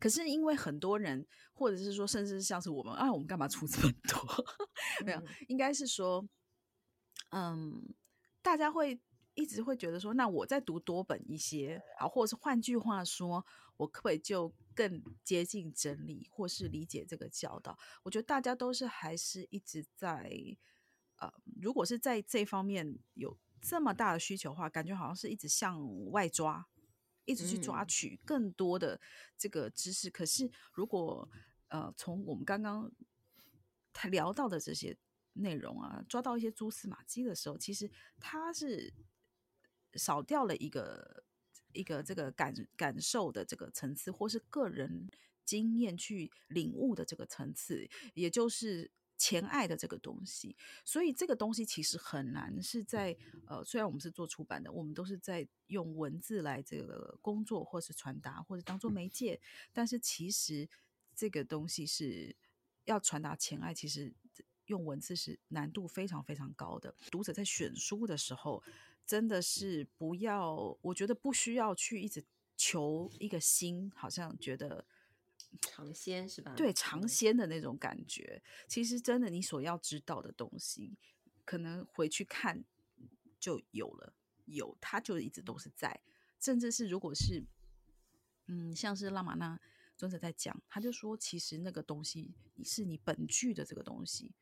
[0.00, 4.44] 可是因为很多人，或者是说，甚至像是我们啊，我们干嘛出这么多？
[5.04, 6.26] 没有，应该是说，
[7.30, 7.94] 嗯，
[8.40, 8.98] 大家会
[9.34, 13.44] 一直会觉得说，那我再读多本一些，好，或者是换句话说，
[13.76, 17.78] 我可不可以就更接近真理，或是理解这个教导？
[18.02, 20.32] 我觉得大家都是还是一直在，
[21.18, 21.30] 呃，
[21.60, 26.66] 如果是在这方面有这么大的需求的话，感觉好像是一直向外抓。
[27.24, 29.00] 一直去抓取更多的
[29.36, 31.28] 这个知识，嗯、可是如果
[31.68, 32.90] 呃从我们刚刚
[33.92, 34.96] 他聊到的这些
[35.34, 38.92] 内容啊，抓到一些蛛丝马迹的时候，其实他是
[39.94, 41.24] 少掉了一个
[41.72, 45.08] 一个这个感感受的这个层次，或是个人
[45.44, 48.90] 经验去领悟的这个层次，也就是。
[49.20, 53.14] 前爱的这个东西，所以这个东西其实很难是在
[53.44, 59.38] 呃，虽然我们是做出版的，我们都是在用文字来这个工作，或是传达，或者当做媒介，
[59.74, 60.66] 但是其实
[61.14, 62.34] 这个东西是
[62.86, 64.10] 要传达前爱，其实
[64.64, 66.94] 用文字是难度非常非常高的。
[67.10, 68.62] 读者在选书的时候，
[69.04, 72.24] 真的是不要，我觉得不需要去一直
[72.56, 74.86] 求一个心，好像觉得。
[75.60, 76.54] 尝鲜是吧？
[76.56, 80.96] 对，尝鲜的那种感觉，其实真的，你所要知道的东西，
[81.44, 82.64] 可能回去看
[83.38, 84.14] 就有了，
[84.46, 86.00] 有它就一直都是在，
[86.38, 87.44] 甚至是如果是，
[88.46, 89.60] 嗯，像是拉玛那
[89.96, 92.32] 尊者在讲，他就说，其实那个东西
[92.64, 94.32] 是你本具的这个东西，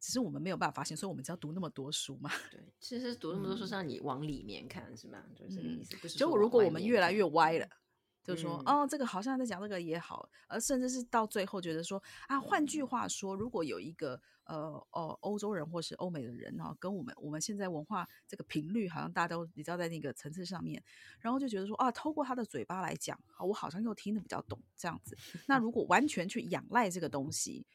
[0.00, 2.30] 只是我们没有办法发现，所以我们只要读那么多书嘛。
[2.50, 5.24] 对，其实读那么多书，让你往里面看，嗯、是吗？
[5.36, 5.96] 就是这个意思。
[5.98, 7.68] 不是就如果我们越来越歪了。
[8.22, 20.82] 就说哦，这个好像在讲这个也好，而甚至是到最后觉得说啊，换句话说，如果有一个呃哦欧洲人或是欧美的人呢，跟我们我们现在文化这个频率好像大家都比较在那个层次上面，
[21.20, 25.16] 然后就觉得说啊，透过他的嘴巴来讲，我好像又听得比较懂这样子。
[25.48, 27.66] 那如果完全去仰赖这个东西，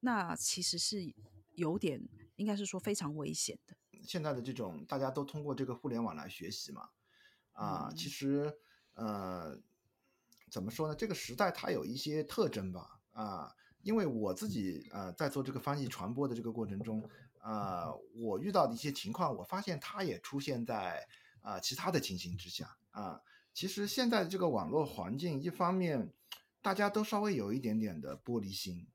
[0.00, 1.12] 那其实是
[1.56, 2.00] 有点
[2.36, 3.76] 应该是说非常危险的。
[4.04, 6.90] 现在的这种大家都通过这个互联网来学习嘛，
[7.52, 8.56] 啊，其实
[8.94, 9.60] 呃。
[10.50, 10.94] 怎么说呢？
[10.94, 17.08] 这个时代它有一些特征吧，啊，因为我自己呃在做这个翻译传播的这个过程中，
[17.40, 21.06] 啊，我遇到的一些情况，我发现它也出现在
[21.40, 23.20] 啊其他的情形之下啊。
[23.54, 26.12] 其实现在的这个网络环境，一方面
[26.62, 28.86] 大家都稍微有一点点的玻璃心。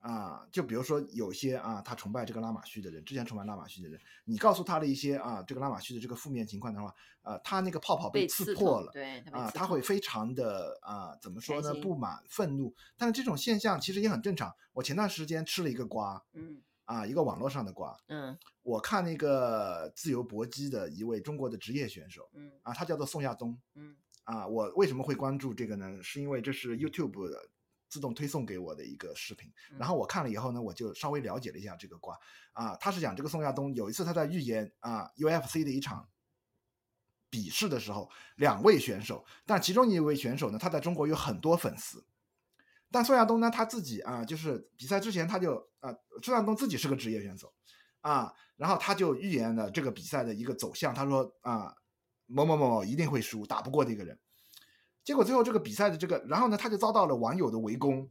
[0.00, 11.74] 啊，就比如说有些啊，他崇拜这个拉玛须的人，之前崇拜拉玛须的人，你告诉他了一些啊，这个拉玛须的这个负面情况的话，呃、啊，他那个泡泡被刺破了，对，啊，他会非常的啊，怎么说呢？
[11.82, 12.74] 不满、愤怒。
[12.96, 14.50] 但是这种现象其实也很正常。
[14.72, 23.94] 我前段时间吃了一个瓜，嗯，啊，一个网络上的瓜，嗯，我看那个自由搏击的一位中国的职业选手，嗯，啊，他叫做宋亚东，嗯。
[24.24, 26.00] 啊，我为什么会关注这个呢？
[26.00, 27.28] 是因为这是 YouTube
[27.90, 32.16] 自动推送给我的一个视频，然后我看了以后呢，我就稍微了解了一下这个瓜
[32.52, 32.76] 啊。
[32.76, 36.08] 他是讲这个宋亚东有一次他在预言啊 UFC 的一场
[37.28, 42.06] 比试的时候，两位选手，但其中一位选手呢，他在中国有很多粉丝，
[42.90, 47.52] 但宋亚东呢他自己啊，就是比赛之前他就啊，宋亚东自己是个职业选手
[48.00, 51.74] 啊，然后他就预言了这个比赛的一个走向，他说啊。
[52.32, 54.16] 某某某某一定会输，打不过的一个人。
[55.04, 58.08] 结果最后这个比赛的这个，然后呢，他就遭到了网友的围攻，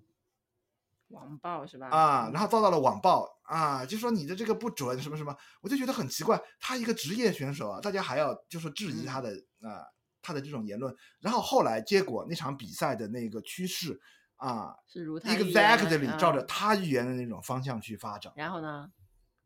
[1.10, 1.88] 网暴是吧？
[1.90, 9.32] 啊，然后遭到了网暴啊，就说你的这个不准什么什么，我就觉得很奇怪，他一个职业选手啊，大家还要就是质疑他的、
[9.62, 9.86] 嗯、啊，
[10.22, 10.96] 他的这种言论。
[11.20, 14.02] 然后后来结果那场比赛的那个趋势
[14.36, 18.34] 啊，是如他 exactly 照着他预言的那种方向去发展。
[18.36, 18.92] 然后呢？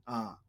[0.05, 0.39] 啊。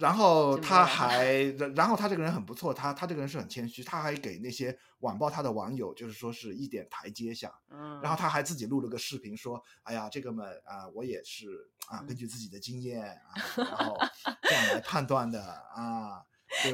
[0.00, 1.42] 然后他还，
[1.76, 7.52] 然后他这个人很不错，他他这个人是很谦虚，他还给那些网暴他的网友，就是说是一点台阶下。
[7.68, 11.46] 嗯，然后他还自己录了个视频说，哎呀，这个嘛啊，我也是
[11.88, 13.96] 啊，根据自己的经验啊，然后
[14.42, 15.42] 这样来判断的
[15.74, 16.24] 啊。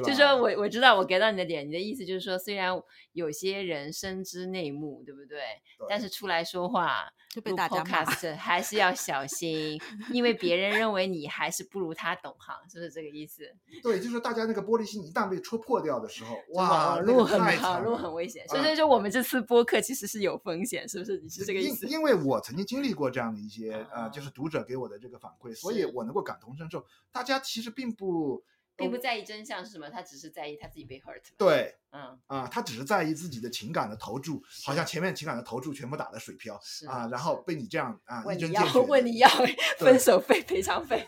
[0.03, 2.71] 就是说我我知道我 get 到你的点，你的意思就是说，虽然
[3.13, 5.37] 有些人深知内幕，对不对？
[5.77, 8.03] 对，但是出来说话就被大家骂，
[8.35, 9.79] 还是要小心，
[10.11, 13.43] 因为别人认为你还是不如他懂行，是不是这个意思？
[13.83, 18.47] 对，就是大家那个玻璃心一旦被戳破掉的时候，哇，网络很网路很危险。
[18.47, 21.19] 所以说，就我们这次播客其实是有风险，是不是？
[21.19, 21.85] 你是这个意思？
[21.85, 26.85] 因因为我曾经经历过这样的一些呃，就是读者给我的这个反馈，所以我能够感同身受。
[27.11, 28.43] 大家其实并不。
[28.77, 31.23] 并不在意真相是什么，他只是在意他自己被 hurt。
[31.37, 39.27] 对，嗯啊，他只是在意自己的情感的投注，好像前面情感的投注全部打的水漂啊，然后被你这样啊一针见血，问你要
[39.79, 41.07] 分手费赔偿费。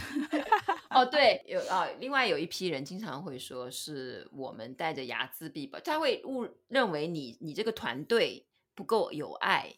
[0.90, 9.76] 哦，对，有啊，另外有一批人经常会说是我们带着睚眦必报，他会误认为你你这个团队不够有爱。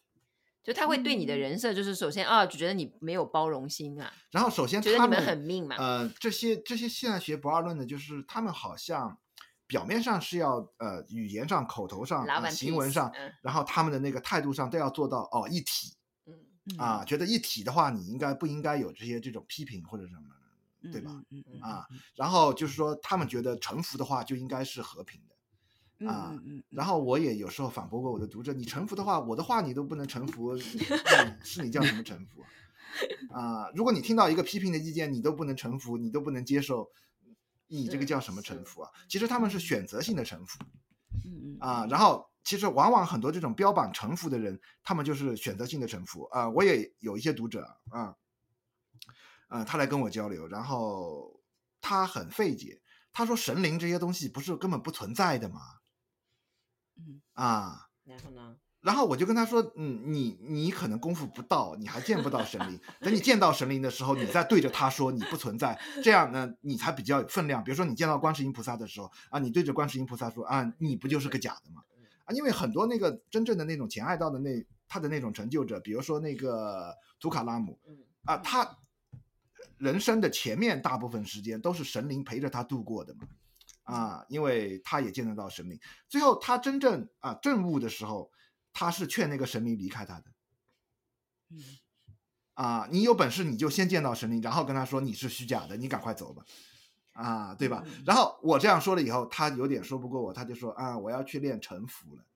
[0.62, 4.12] 就他会对你的人设，就是首先啊，就觉得你没有包容心啊。
[4.30, 5.76] 然后首先觉得你们很命嘛。
[5.76, 9.18] 呃，这些这些现在学不二论的，就是他们好像
[9.66, 15.94] 表面上是要呃语言上、口头上、呃、行文上，嗯，然后他们的那个态度上都要做到哦一体。
[16.64, 21.10] 嗯啊，觉得一体的话，你应该不应该有这些这种批评或者什么，对吧？
[21.30, 21.84] 嗯嗯啊，
[22.14, 25.34] 然后就是说他们觉得臣服的话就应该是和平的。
[26.07, 26.34] 啊、
[26.70, 32.42] 然后我也有时候反驳过我的读者，你臣服的话，我的话你都不能臣服，是你叫什么臣服
[33.32, 33.70] 啊？
[33.74, 36.90] 如果你听到一个批评的意见，你都不能臣服，你都不能接受，
[37.68, 38.90] 你这个叫什么臣服啊？
[39.09, 40.59] 其实他们是选择性的臣服，
[41.61, 46.48] 啊，然后其实往往很多这种标榜臣服的人，他们就是选择性的臣服啊。
[46.48, 48.16] 我也有一些读者啊，
[49.48, 51.40] 啊，他来跟我交流，然后
[51.80, 52.80] 他很费解，
[53.12, 55.61] 他说神灵这些东西不是根本不存在的吗？
[57.32, 58.57] 啊，然后呢？
[58.80, 62.80] 然后我就跟他说，嗯，你你可能功夫不到，你还见不到神灵。
[63.01, 67.62] 等你见到神灵的时候，你再对着他说你不存在，这样呢，你才比较有分量。
[67.62, 71.82] 比如说你见到观世音菩萨的时候啊，你对着观世音菩萨说啊，你不就是个假的吗？
[72.24, 74.51] 啊，因为很多那个真正的那种前爱道的那
[74.88, 77.78] 他的那种成就者，比如说那个图卡拉姆，
[78.24, 78.78] 啊，他
[79.78, 83.28] 人生的前面大部分时间都是神灵陪着他度过的嘛。
[83.85, 85.78] 啊，因为他也见得到神明，
[86.09, 88.30] 最后他真正啊证悟的时候，
[88.72, 90.24] 他是劝那个神明离开他的。
[91.51, 91.62] 嗯，
[92.55, 96.45] 啊，你有本事你就先见到神明，然后跟他说你是虚假的，你赶快走吧，
[97.12, 97.85] 啊，对吧？
[98.07, 102.24] 然后我这样说了以后，他有点说不过我，他就说啊，我要去练臣服了。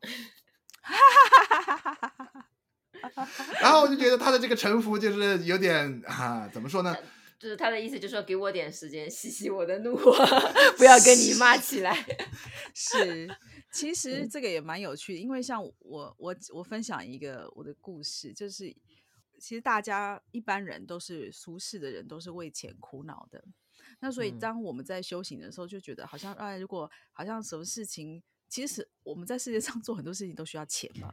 [3.60, 6.94] 然后我就觉得他的这个臣服就是有点啊，怎么说呢？
[7.38, 10.12] 就是他的意思，就是说给我点时间洗洗我的怒火，
[10.78, 11.94] 不要跟你骂起来。
[12.74, 13.28] 是，
[13.72, 18.74] 其实这个也蛮有趣的，因为像我我我分享一个我的故事，就是
[19.38, 23.44] 其实大家一般人都是俗世的人，都是为钱苦恼的。
[24.00, 31.12] 那所以当我们在修行的时候，就觉得好像哎，如果好像什么事情，其实我们在世界上 做很多事情都需要钱嘛。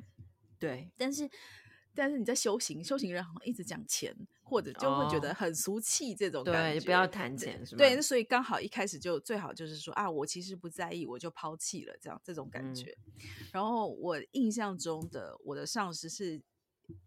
[0.57, 1.29] 对，但是。
[1.95, 6.79] 但是你在修行，修行人好像一直讲钱，或者就会觉得很俗气这种感觉。
[6.79, 7.77] 对，不要谈钱，是吗？
[7.77, 12.95] 对，所以刚好一开始就最好就是说啊，我其实不在意，我就抛弃了这样这种感觉。
[13.17, 13.23] 嗯。
[13.51, 16.41] 然后我印象中的我的上司是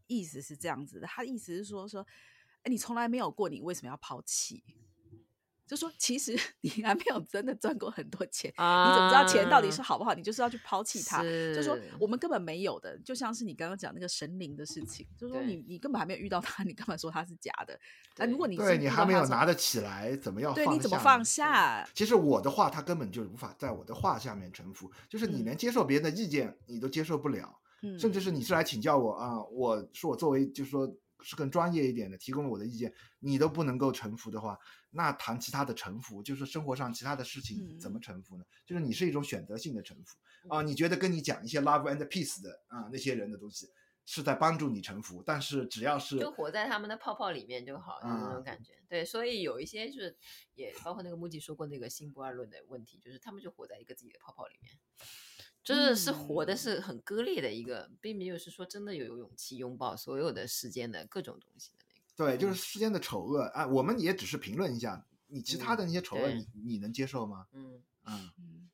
[0.06, 2.06] 意思是这样子的，他意思是说说，
[2.62, 4.62] 哎，你从来没有过，你为什么要抛弃？
[5.66, 10.14] 就说其实 你还没有真的赚过很多钱，啊你怎么知道钱到底是好不好？
[10.14, 11.22] 你就是要去抛弃它。
[11.22, 17.74] 是就说我们根本没有的，就像是你刚刚讲那个神灵的事情，就是说你你根本还没有遇到他，你干嘛说他是假的？
[17.74, 17.78] 啊，
[18.18, 21.86] 对如果你对你还没有拿，得起来，怎么要对，放你怎么放下？
[21.94, 30.90] 其实我的话，他根本就无法在我的话下面臣服，就是你嗯连接受别人的意见你都接受不了，嗯，甚至是你是来请教我啊，我是我作为就是说
[31.22, 34.58] 是更专业一点的，提供了我的意见，你都不能够臣服的话，
[34.90, 38.44] 那谈其他的臣服，就是生活上其他的事情嗯怎么臣服呢？
[38.64, 40.16] 就是你是一种选择性的臣服
[40.48, 43.68] 啊，你觉得跟你讲一些 love and peace 的啊那些人的东西
[44.04, 48.72] 是在帮助你臣服，但是只要是就活在他们的泡泡里面就好，就是那啊种感觉。
[48.88, 50.16] 对，所以有一些就是
[50.54, 54.72] 也包括那个木吉说过那个新不二论的问题，就是他们就活在一个自己的泡泡里面，
[55.66, 62.36] 就是是活的嗯是很割裂的一个，并没有是说真的有勇气拥抱所有的世间的各种东西的那个。
[62.36, 67.48] 对，就是世间的丑恶啊，我们也只是评论一下，你其他的那些丑恶，对你你能接受吗？
[67.50, 68.70] 嗯，嗯嗯，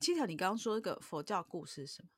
[0.00, 2.08] 七条，你刚刚说一个佛教故事是什么？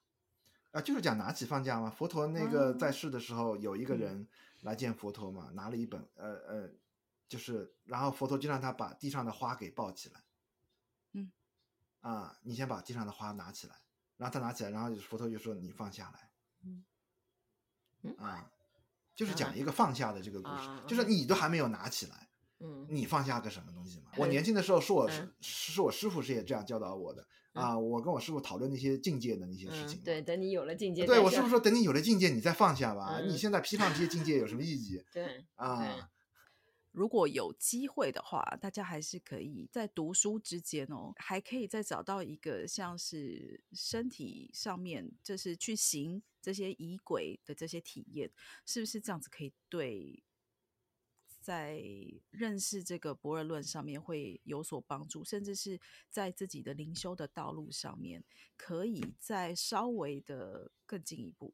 [0.70, 1.91] 啊，就是讲拿起放下嘛。
[1.91, 4.28] 佛陀那个哦在世的时候，有一个嗯人
[4.62, 6.70] 来见佛陀嘛，拿了一本呃呃，
[7.28, 10.24] 就是然后佛陀就让他把地上的花给抱起来。
[12.05, 13.75] 嗯，啊，你先把地上的花拿起来，
[14.17, 16.31] 然后他拿起来，然后佛陀就说你放下来。
[16.65, 16.85] 嗯
[18.03, 18.51] 嗯啊，
[19.15, 22.29] 就是啊讲一个放下的这个故事，啊就是你都还没有拿起来。
[22.61, 24.11] 嗯你放下个什么东西嘛？
[24.13, 30.05] 嗯我年轻的时候是我是嗯是我师傅是也这样教导我的啊，我跟我师傅讨论那些境界的那些事情嗯，。
[30.05, 33.19] 对，等你有了境界，对我师傅说，等你有了境界，你再放下吧。
[33.19, 36.11] 嗯你现在批判这些境界有什么意义对啊？
[36.95, 48.31] 如果有机会的话，大家还是可以在读书之间哦，还可以再找到一个像是身体上面，就是去行这些仪轨的这些体验，
[48.65, 50.23] 是不是这样子可以对
[51.41, 51.83] 在
[52.31, 58.25] 认识这个博尔论上面会有所帮助，甚至是在自己的灵修的道路上面，
[58.57, 61.53] 可以再稍微的更进一步。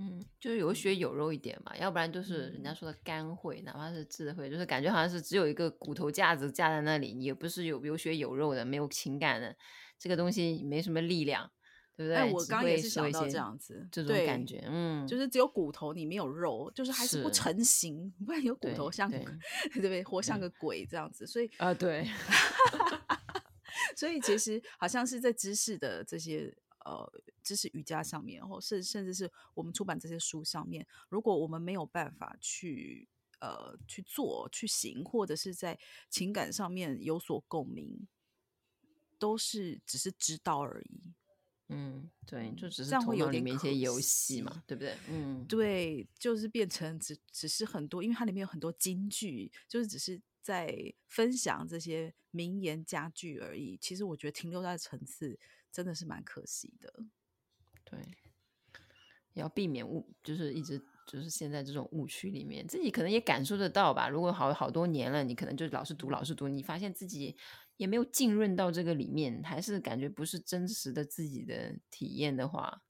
[0.00, 2.74] 嗯，就是有血有肉一点嘛，要不然就是人家嗯。
[2.74, 9.54] 说的干会，哪怕是智慧，就是感觉好像是只有一个骨头架子架在那里，也不是有有血有肉的，没有情感的，
[9.98, 11.50] 这个东西没什么力量，
[11.96, 12.16] 对不对？
[12.16, 15.18] 哎，我刚刚也是想到这样子，这种感觉，嗯，就。
[15.18, 19.22] 是只有骨头，你没有肉，就是还是不成形，不然有骨头像对
[19.74, 20.02] 对不对？
[20.02, 22.08] 活像个鬼这样子，所以啊，对，
[23.94, 26.56] 所以其实好像是在知识的这些
[26.90, 33.08] 呃知识瑜伽上面，或甚甚至是我们出版这些书上面，如果我们没有办法去
[33.40, 35.78] 呃去做去行，或者是在
[36.08, 38.06] 情感上面有所共鸣，
[39.18, 41.14] 都是只是知道而已。
[41.72, 44.96] 嗯，对，就只是这样会有头脑里面一些游戏嘛，对不对？
[45.08, 53.76] 嗯，对，就是变成只只是很多，因为它里面有很多金句，就是只是在分享这些名言佳句而已。
[53.80, 55.38] 其实我觉得停留在层次
[55.70, 56.92] 真的是蛮可惜的。
[57.84, 57.98] 对，
[59.34, 64.08] 也要避免误，就是一直就是现在这种误区里面，自己可能也感受得到吧。
[64.08, 67.36] 如果好好多年了，你可能就老是读，老是读，你发现自己
[67.76, 72.82] 也没有浸润到这个里面，还是感觉不是真实的自己的体验的话，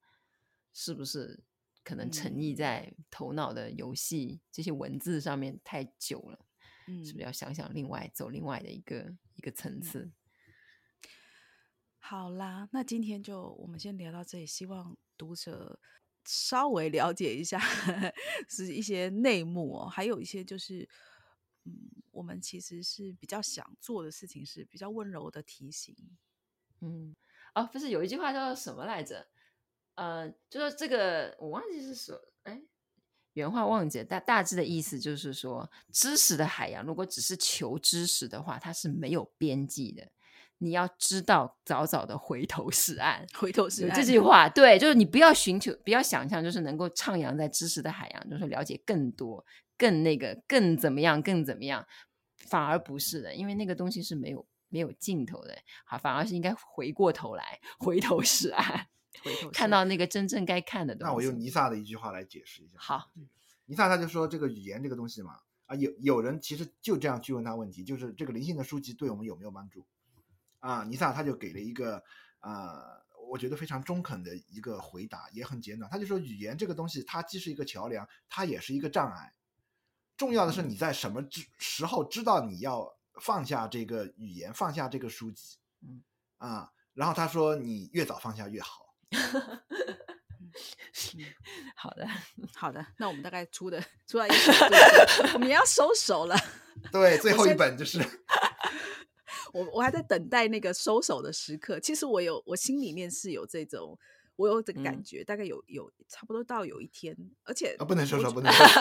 [0.75, 1.43] 是不是
[1.83, 6.47] 可能沉溺在头脑的游戏、这些文字上面太久了？
[6.87, 10.11] 嗯，是不是要想想另外走另外的一个一个层次？
[11.99, 15.79] 好啦，那今天就我们先聊到这里，希望读者
[16.25, 17.59] 稍微了解一下
[18.49, 20.89] 是一些内幕哦，还有一些就是，
[21.65, 21.73] 嗯，
[22.11, 25.95] 我们其实是比较想做的事情，是比较温柔的提醒。
[26.81, 27.15] 嗯，
[27.55, 29.29] 哦，不是有一句话叫做什么来着？
[29.95, 32.30] 呃，就说这个我忘记是说，哎，
[33.35, 40.09] 原话忘记了，大大致的意思就是说，知识的海洋如果只是求知识的话，它是没有边际的。
[40.63, 43.27] 你要知道，早早的回头是岸。
[43.33, 49.43] 回头是岸这句话，对，就是你不要寻求，不要想象，就是能够徜徉在知识的海洋，就是了解更多、
[49.79, 51.87] 更那个、更怎么样、更怎么样，
[52.49, 55.57] 反而不是的，因为那个东西是没有没有尽头的。
[55.87, 58.87] 好，反而是应该回过头来，回头是岸，
[59.23, 61.11] 回头看到那个真正该看的东西。
[61.11, 62.77] 那我用尼萨的一句话来解释一下。
[62.79, 63.11] 好，
[63.67, 69.87] 尼萨他就说，这个语言这个东西嘛，啊，有有人其实就这样去问他问题，就是这个灵性的书籍对我们有没有帮助？
[70.61, 72.03] 啊，尼萨他就给了一个
[72.39, 72.83] 啊，
[73.29, 75.91] 我觉得非常中肯的一个回答，也很简短。
[75.91, 79.35] 他就说，语言这个东西，它既是一个桥梁，它也是一个障碍。
[80.17, 86.03] 重要的是你在什么之时候知道你要放下这个语言，放下这个书籍，嗯
[86.37, 88.90] 啊，然后他说你越早放下越好。
[91.75, 92.07] 好的，
[92.55, 94.77] 好的，那我们大概出的出来一个程度，
[95.35, 96.37] 我们也要收手了。
[96.93, 97.99] 对，最后一本就是
[99.53, 101.79] 我，我还在等待那个收手的时刻。
[101.81, 103.99] 其实我有，我心里面是有这种，
[104.37, 108.81] 我有这个感觉，嗯、大概有有差不多到有一天，而且啊，不能收手，不能收手。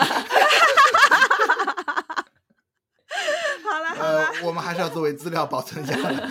[3.62, 6.28] 好了，呃，我们还是要作为资料保存下来。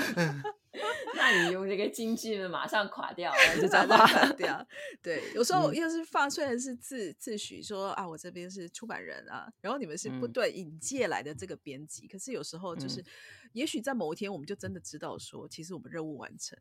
[1.30, 4.68] 那你用这个金句呢，马上垮掉了，就马上垮掉。
[5.02, 13.06] 对，有时候要是放，虽然是自自诩说啊，我这边是出版人啊，然后你们是不断引介来的这个编辑，嗯、可是有时候就是，嗯、
[13.54, 16.58] 也许在某一天，我们就真的知道说，其实我们任务完成。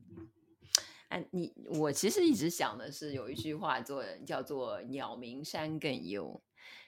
[1.08, 6.42] 哎、啊，你我其实一直想的是，有一句话做叫做“鸟鸣山更幽”，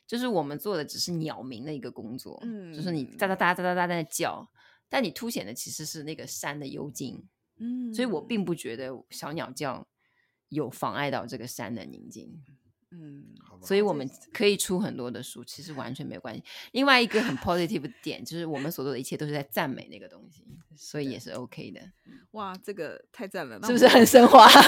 [0.06, 4.50] 就是我们做的只是鸟鸣的一个工作，嗯，就是你哒哒哒哒哒哒在叫，
[4.90, 7.26] 但你凸显的其实是那个山的幽静。
[7.60, 9.86] 嗯，所以我并不觉得小鸟叫
[10.48, 12.42] 有妨碍到这个山的宁静。
[12.92, 13.24] 嗯，
[13.62, 16.42] 所以我们可以出很多的书，其实完全没有关系。
[16.72, 20.44] 另外一个很 positive 的点就是，我们所做的一切都是在赞美那个东西，
[20.76, 21.80] 所以也是 OK 的。
[22.32, 24.50] 哇，这个太赞了，是不是很升华？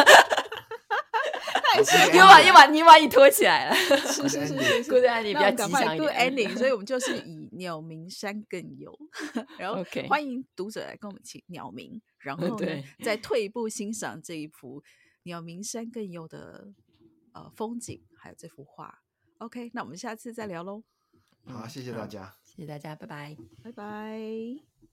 [2.12, 6.57] 又把又把你把你拖起来了，是是 是是，Good ending 比较吉祥一点，Good ending。
[6.57, 8.96] 所以我们就是以鸟鸣山更幽，
[9.59, 12.66] 然后欢迎读者来跟我们一起鸟鸣，然后呢，
[13.03, 14.82] 再退一步欣赏这一幅
[15.24, 16.72] 鸟鸣山更幽的
[17.32, 19.03] 呃风景，还有这幅画。
[19.38, 20.82] OK，那我们下次再聊喽。
[21.44, 24.91] 好，谢谢大家，谢谢大家，拜拜，拜拜。